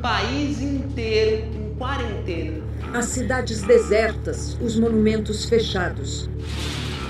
país 0.00 0.60
inteiro 0.60 1.46
em 1.54 1.74
quarentena. 1.74 2.62
As 2.92 3.06
cidades 3.06 3.62
desertas, 3.62 4.58
os 4.60 4.78
monumentos 4.78 5.44
fechados. 5.44 6.28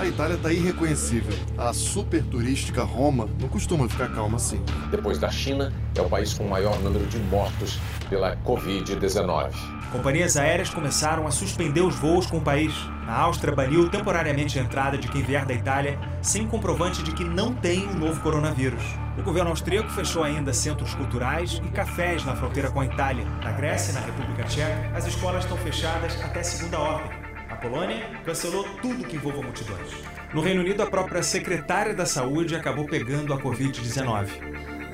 A 0.00 0.06
Itália 0.06 0.36
está 0.36 0.50
irreconhecível. 0.50 1.34
A 1.58 1.74
super 1.74 2.22
turística 2.22 2.82
Roma 2.82 3.28
não 3.38 3.50
costuma 3.50 3.86
ficar 3.86 4.08
calma 4.08 4.36
assim. 4.36 4.58
Depois 4.90 5.18
da 5.18 5.30
China, 5.30 5.70
é 5.94 6.00
o 6.00 6.08
país 6.08 6.32
com 6.32 6.46
o 6.46 6.48
maior 6.48 6.80
número 6.80 7.04
de 7.04 7.18
mortos 7.18 7.78
pela 8.08 8.34
Covid-19. 8.38 9.52
Companhias 9.92 10.38
aéreas 10.38 10.70
começaram 10.70 11.26
a 11.26 11.30
suspender 11.30 11.82
os 11.82 11.96
voos 11.96 12.24
com 12.24 12.38
o 12.38 12.40
país. 12.40 12.72
A 13.06 13.20
Áustria 13.20 13.54
baniu 13.54 13.90
temporariamente 13.90 14.58
a 14.58 14.62
entrada 14.62 14.96
de 14.96 15.06
quem 15.06 15.22
vier 15.22 15.44
da 15.44 15.52
Itália 15.52 15.98
sem 16.22 16.46
comprovante 16.46 17.02
de 17.02 17.12
que 17.12 17.22
não 17.22 17.52
tem 17.52 17.86
o 17.86 17.94
novo 17.94 18.22
coronavírus. 18.22 18.82
O 19.18 19.22
governo 19.22 19.50
austríaco 19.50 19.90
fechou 19.90 20.22
ainda 20.22 20.54
centros 20.54 20.94
culturais 20.94 21.60
e 21.62 21.68
cafés 21.68 22.24
na 22.24 22.34
fronteira 22.34 22.70
com 22.70 22.80
a 22.80 22.86
Itália. 22.86 23.26
Na 23.44 23.52
Grécia 23.52 23.90
e 23.90 23.94
na 23.96 24.00
República 24.00 24.44
Tcheca, 24.44 24.92
as 24.94 25.06
escolas 25.06 25.44
estão 25.44 25.58
fechadas 25.58 26.18
até 26.24 26.42
segunda 26.42 26.78
ordem. 26.78 27.19
A 27.60 27.62
Polônia 27.62 28.08
cancelou 28.24 28.64
tudo 28.80 29.04
que 29.04 29.16
envolva 29.16 29.42
multidões. 29.42 29.90
No 30.32 30.40
Reino 30.40 30.62
Unido, 30.62 30.82
a 30.82 30.86
própria 30.86 31.22
secretária 31.22 31.92
da 31.92 32.06
Saúde 32.06 32.56
acabou 32.56 32.86
pegando 32.86 33.34
a 33.34 33.38
Covid-19. 33.38 34.30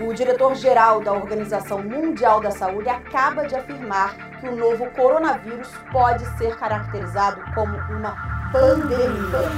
O 0.00 0.12
diretor-geral 0.12 1.00
da 1.00 1.12
Organização 1.12 1.80
Mundial 1.80 2.40
da 2.40 2.50
Saúde 2.50 2.88
acaba 2.88 3.46
de 3.46 3.54
afirmar 3.54 4.16
que 4.40 4.48
o 4.48 4.56
novo 4.56 4.90
coronavírus 4.96 5.68
pode 5.92 6.26
ser 6.38 6.56
caracterizado 6.56 7.40
como 7.54 7.76
uma 7.96 8.50
pandemia. 8.50 9.48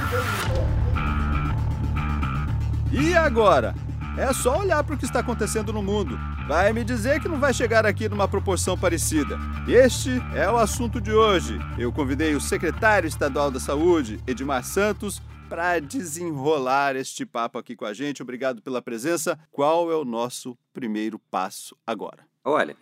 E 2.91 3.15
agora? 3.15 3.73
É 4.19 4.33
só 4.33 4.59
olhar 4.59 4.83
para 4.83 4.95
o 4.95 4.97
que 4.97 5.05
está 5.05 5.21
acontecendo 5.21 5.71
no 5.71 5.81
mundo. 5.81 6.19
Vai 6.45 6.73
me 6.73 6.83
dizer 6.83 7.21
que 7.21 7.29
não 7.29 7.39
vai 7.39 7.53
chegar 7.53 7.85
aqui 7.85 8.09
numa 8.09 8.27
proporção 8.27 8.77
parecida. 8.77 9.39
Este 9.65 10.09
é 10.35 10.51
o 10.51 10.57
assunto 10.57 10.99
de 10.99 11.09
hoje. 11.09 11.57
Eu 11.77 11.89
convidei 11.93 12.35
o 12.35 12.41
secretário 12.41 13.07
estadual 13.07 13.49
da 13.49 13.61
Saúde, 13.61 14.19
Edmar 14.27 14.65
Santos, 14.65 15.21
para 15.47 15.79
desenrolar 15.79 16.97
este 16.97 17.25
papo 17.25 17.57
aqui 17.57 17.77
com 17.77 17.85
a 17.85 17.93
gente. 17.93 18.21
Obrigado 18.21 18.61
pela 18.61 18.81
presença. 18.81 19.39
Qual 19.53 19.89
é 19.89 19.95
o 19.95 20.03
nosso 20.03 20.57
primeiro 20.73 21.17
passo 21.31 21.73
agora? 21.87 22.27
Olha, 22.43 22.75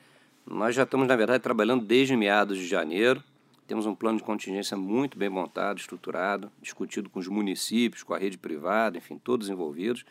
nós 0.44 0.74
já 0.74 0.84
estamos, 0.84 1.08
na 1.08 1.16
verdade, 1.16 1.44
trabalhando 1.44 1.86
desde 1.86 2.18
meados 2.18 2.58
de 2.58 2.66
janeiro. 2.66 3.24
Temos 3.68 3.86
um 3.86 3.94
plano 3.94 4.18
de 4.18 4.24
contingência 4.24 4.76
muito 4.76 5.20
bem 5.20 5.30
montado, 5.30 5.78
estruturado, 5.78 6.52
discutido 6.60 7.12
com 7.12 7.20
os 7.20 7.28
municípios, 7.28 8.02
com 8.02 8.16
a 8.16 8.18
rede 8.18 8.40
privada, 8.40 8.98
enfim, 8.98 9.20
todos 9.20 9.50
envolvidos. 9.50 10.04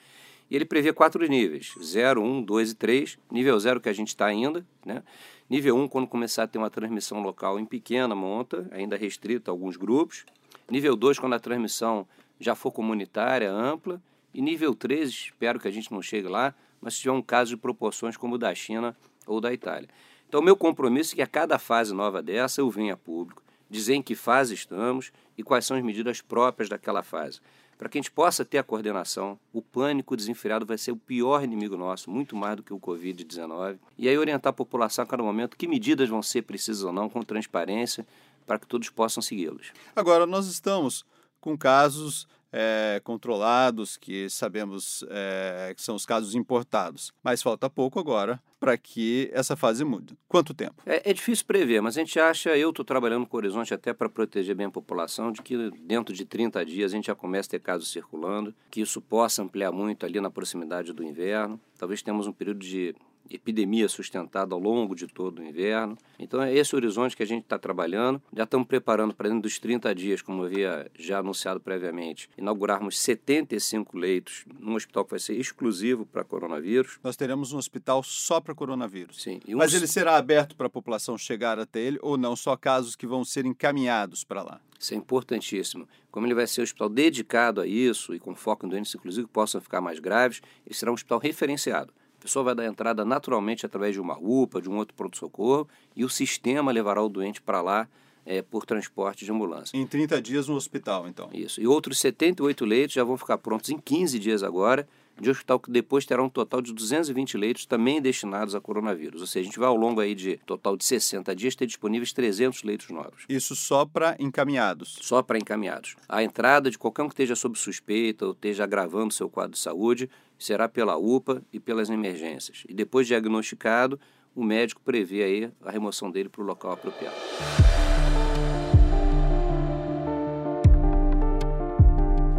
E 0.50 0.56
ele 0.56 0.64
prevê 0.64 0.92
quatro 0.92 1.27
níveis: 1.27 1.75
0, 1.83 2.22
1, 2.22 2.42
2 2.42 2.70
e 2.70 2.75
3. 2.75 3.19
Nível 3.30 3.58
0 3.58 3.80
que 3.80 3.89
a 3.89 3.92
gente 3.92 4.08
está 4.08 4.27
ainda. 4.27 4.64
Né? 4.84 5.02
Nível 5.48 5.77
1, 5.77 5.83
um, 5.83 5.89
quando 5.89 6.06
começar 6.06 6.44
a 6.44 6.47
ter 6.47 6.58
uma 6.58 6.70
transmissão 6.70 7.20
local 7.20 7.58
em 7.58 7.64
pequena 7.64 8.14
monta, 8.14 8.69
ainda 8.70 8.97
restrita 8.97 9.50
a 9.50 9.52
alguns 9.52 9.77
grupos. 9.77 10.24
Nível 10.70 10.97
2, 10.97 11.19
quando 11.19 11.34
a 11.34 11.41
transmissão 11.41 12.06
já 12.39 12.55
for 12.55 12.70
comunitária, 12.70 13.50
ampla. 13.50 14.00
E 14.33 14.42
nível 14.42 14.74
3, 14.74 15.08
espero 15.08 15.58
que 15.58 15.67
a 15.67 15.70
gente 15.70 15.91
não 15.91 16.02
chegue 16.02 16.28
lá, 16.28 16.55
mas 16.80 16.94
se 16.94 17.00
tiver 17.00 17.12
um 17.12 17.22
caso 17.22 17.50
de 17.50 17.56
proporções 17.56 18.17
como 18.17 18.34
o 18.34 18.39
da 18.39 18.55
China 18.55 18.94
ou 19.27 19.41
da 19.41 19.52
Itália. 19.52 19.89
Então, 20.28 20.42
meu 20.42 20.56
compromisso 20.56 21.14
é 21.14 21.17
que 21.17 21.22
a 21.22 21.27
cada 21.27 21.58
fase 21.58 21.94
nova 21.94 22.22
dessa 22.22 22.61
eu 22.61 22.69
venha 22.69 22.94
a 22.94 22.97
público, 22.97 23.42
dizer 23.70 23.94
em 23.94 24.02
que 24.02 24.14
fase 24.14 24.52
estamos 24.52 25.11
e 25.39 25.42
quais 25.42 25.64
são 25.64 25.77
as 25.77 25.83
medidas 25.83 26.20
próprias 26.20 26.69
daquela 26.69 27.02
fase 27.02 27.41
para 27.78 27.88
que 27.88 27.98
a 27.98 28.00
gente 28.00 28.10
possa 28.10 28.44
ter 28.44 28.58
a 28.58 28.62
coordenação. 28.62 29.38
O 29.52 29.60
pânico 29.60 30.16
desenfreado 30.16 30.64
vai 30.64 30.78
ser 30.78 30.92
o 30.92 30.96
pior 30.96 31.42
inimigo 31.42 31.77
nosso, 31.77 32.10
muito 32.10 32.34
mais 32.34 32.56
do 32.56 32.62
que 32.62 32.72
o 32.72 32.80
Covid-19. 32.80 33.78
E 33.98 34.08
aí 34.08 34.16
orientar 34.16 34.50
a 34.50 34.52
população 34.52 35.05
a 35.05 35.06
cada 35.06 35.22
momento 35.22 35.56
que 35.56 35.68
medidas 35.68 36.08
vão 36.08 36.22
ser 36.22 36.42
precisas 36.42 36.84
ou 36.84 36.92
não, 36.92 37.08
com 37.08 37.22
transparência, 37.22 38.06
para 38.46 38.58
que 38.58 38.66
todos 38.66 38.88
possam 38.88 39.22
segui-los. 39.22 39.72
Agora, 39.94 40.24
nós 40.27 40.46
estamos 40.46 41.05
com 41.40 41.56
casos 41.56 42.27
é, 42.58 43.00
controlados, 43.05 43.98
que 43.98 44.30
sabemos 44.30 45.05
é, 45.11 45.74
que 45.77 45.83
são 45.83 45.94
os 45.94 46.06
casos 46.06 46.34
importados. 46.34 47.12
Mas 47.22 47.42
falta 47.42 47.68
pouco 47.68 48.00
agora 48.00 48.40
para 48.58 48.78
que 48.78 49.28
essa 49.34 49.55
fase 49.55 49.84
mude. 49.84 50.17
Quanto 50.27 50.55
tempo? 50.55 50.83
É, 50.86 51.11
é 51.11 51.12
difícil 51.12 51.45
prever, 51.45 51.83
mas 51.83 51.98
a 51.98 52.00
gente 52.00 52.18
acha, 52.18 52.56
eu 52.56 52.70
estou 52.70 52.84
trabalhando 52.84 53.27
com 53.27 53.36
o 53.36 53.40
Horizonte 53.40 53.74
até 53.74 53.92
para 53.92 54.08
proteger 54.08 54.55
bem 54.55 54.66
a 54.66 54.70
população, 54.70 55.30
de 55.30 55.42
que 55.42 55.70
dentro 55.83 56.14
de 56.14 56.24
30 56.24 56.64
dias 56.64 56.92
a 56.92 56.96
gente 56.96 57.08
já 57.08 57.14
comece 57.14 57.48
a 57.48 57.50
ter 57.50 57.61
casos 57.61 57.92
circulando, 57.92 58.55
que 58.70 58.80
isso 58.80 59.02
possa 59.02 59.42
ampliar 59.42 59.70
muito 59.70 60.06
ali 60.06 60.18
na 60.18 60.30
proximidade 60.30 60.95
do 60.95 61.05
inverno. 61.05 61.61
Talvez 61.77 62.00
tenhamos 62.00 62.27
um 62.27 62.33
período 62.33 62.61
de 62.61 62.95
epidemia 63.31 63.89
sustentada 63.89 64.55
ao 64.55 64.61
longo 64.61 64.95
de 64.95 65.07
todo 65.07 65.41
o 65.41 65.45
inverno. 65.45 65.97
Então 66.19 66.42
é 66.42 66.55
esse 66.55 66.75
horizonte 66.75 67.17
que 67.17 67.23
a 67.23 67.27
gente 67.27 67.42
está 67.42 67.59
trabalhando. 67.59 68.20
Já 68.35 68.45
estamos 68.45 68.67
preparando 68.67 69.14
para 69.14 69.29
dentro 69.29 69.42
dos 69.42 69.59
30 69.59 69.95
dias, 69.95 70.23
como 70.23 70.42
eu 70.42 70.47
havia 70.47 70.91
já 70.98 71.19
anunciado 71.19 71.61
previamente, 71.61 72.29
inaugurarmos 72.37 72.98
75 72.98 73.97
leitos 73.97 74.45
num 74.59 74.75
hospital 74.75 75.05
que 75.05 75.11
vai 75.11 75.20
ser 75.20 75.35
exclusivo 75.35 76.07
para 76.07 76.25
coronavírus. 76.25 76.98
Nós 77.03 77.17
teremos 77.17 77.53
um 77.53 77.59
hospital 77.59 78.03
só 78.03 78.41
para 78.41 78.55
coronavírus. 78.55 79.23
Sim. 79.23 79.41
Um... 79.48 79.57
Mas 79.57 79.75
ele 79.75 79.87
será 79.87 80.17
aberto 80.17 80.57
para 80.57 80.67
a 80.67 80.70
população 80.70 81.19
chegar 81.19 81.58
até 81.58 81.81
ele 81.81 81.98
ou 82.03 82.17
não? 82.17 82.37
Só 82.37 82.57
casos 82.57 82.97
que 82.97 83.07
vão 83.07 83.25
ser 83.25 83.47
encaminhados 83.47 84.25
para 84.25 84.43
lá? 84.43 84.61
Isso 84.79 84.95
é 84.95 84.97
importantíssimo. 84.97 85.89
Como 86.11 86.27
ele 86.27 86.35
vai 86.35 86.47
ser 86.47 86.61
um 86.61 86.64
hospital 86.64 86.89
dedicado 86.89 87.61
a 87.61 87.67
isso 87.67 88.14
e 88.14 88.19
com 88.19 88.35
foco 88.35 88.67
em 88.67 88.69
doenças, 88.69 88.95
inclusive, 88.95 89.27
que 89.27 89.33
possam 89.33 89.61
ficar 89.61 89.81
mais 89.81 89.98
graves, 89.98 90.41
ele 90.67 90.75
será 90.75 90.91
um 90.91 90.95
hospital 90.95 91.19
referenciado 91.19 91.93
pessoa 92.27 92.45
vai 92.45 92.55
dar 92.55 92.67
entrada 92.67 93.05
naturalmente 93.05 93.64
através 93.64 93.95
de 93.95 94.01
uma 94.01 94.19
UPA, 94.19 94.61
de 94.61 94.69
um 94.69 94.77
outro 94.77 94.95
pronto-socorro, 94.95 95.69
e 95.95 96.05
o 96.05 96.09
sistema 96.09 96.73
levará 96.73 97.03
o 97.03 97.09
doente 97.09 97.41
para 97.41 97.63
lá 97.63 97.89
é, 98.27 98.42
por 98.42 98.67
transporte 98.67 99.25
de 99.25 99.31
ambulância. 99.31 99.77
Em 99.77 99.87
30 99.87 100.20
dias 100.20 100.48
no 100.48 100.57
hospital, 100.57 101.09
então. 101.09 101.31
Isso. 101.33 101.61
E 101.61 101.67
outros 101.67 101.98
78 102.01 102.64
leitos 102.64 102.95
já 102.95 103.05
vão 103.05 103.17
ficar 103.17 103.39
prontos 103.39 103.70
em 103.70 103.79
15 103.79 104.19
dias 104.19 104.42
agora, 104.42 104.87
de 105.19 105.31
hospital 105.31 105.59
que 105.59 105.70
depois 105.70 106.05
terá 106.05 106.23
um 106.23 106.29
total 106.29 106.61
de 106.61 106.73
220 106.75 107.39
leitos 107.39 107.64
também 107.64 108.03
destinados 108.03 108.55
a 108.55 108.61
coronavírus. 108.61 109.20
Ou 109.20 109.27
seja, 109.27 109.45
a 109.45 109.45
gente 109.45 109.58
vai 109.58 109.69
ao 109.69 109.77
longo 109.77 110.01
aí 110.01 110.14
de 110.14 110.37
total 110.45 110.77
de 110.77 110.85
60 110.85 111.35
dias 111.35 111.55
ter 111.55 111.67
disponíveis 111.67 112.13
300 112.13 112.63
leitos 112.64 112.91
novos. 112.91 113.25
Isso 113.29 113.57
só 113.57 113.87
para 113.87 114.14
encaminhados? 114.19 114.98
Só 115.01 115.23
para 115.23 115.39
encaminhados. 115.39 115.97
A 116.08 116.23
entrada 116.23 116.70
de 116.70 116.79
qualquer 116.79 117.03
um 117.03 117.08
que 117.08 117.14
esteja 117.14 117.35
sob 117.35 117.58
suspeita 117.58 118.27
ou 118.27 118.33
esteja 118.33 118.64
agravando 118.64 119.14
seu 119.14 119.29
quadro 119.31 119.53
de 119.53 119.58
saúde 119.58 120.11
será 120.39 120.69
pela 120.69 120.97
UPA 120.97 121.42
e 121.52 121.61
pelas 121.61 121.91
emergências. 121.91 122.64
E 122.69 122.74
depois 122.74 123.07
diagnosticado, 123.07 123.98
o 124.35 124.45
médico 124.45 124.80
prevê 124.85 125.23
aí 125.23 125.52
a 125.63 125.70
remoção 125.70 126.11
dele 126.11 126.29
para 126.29 126.42
o 126.42 126.45
local 126.45 126.73
apropriado. 126.73 127.17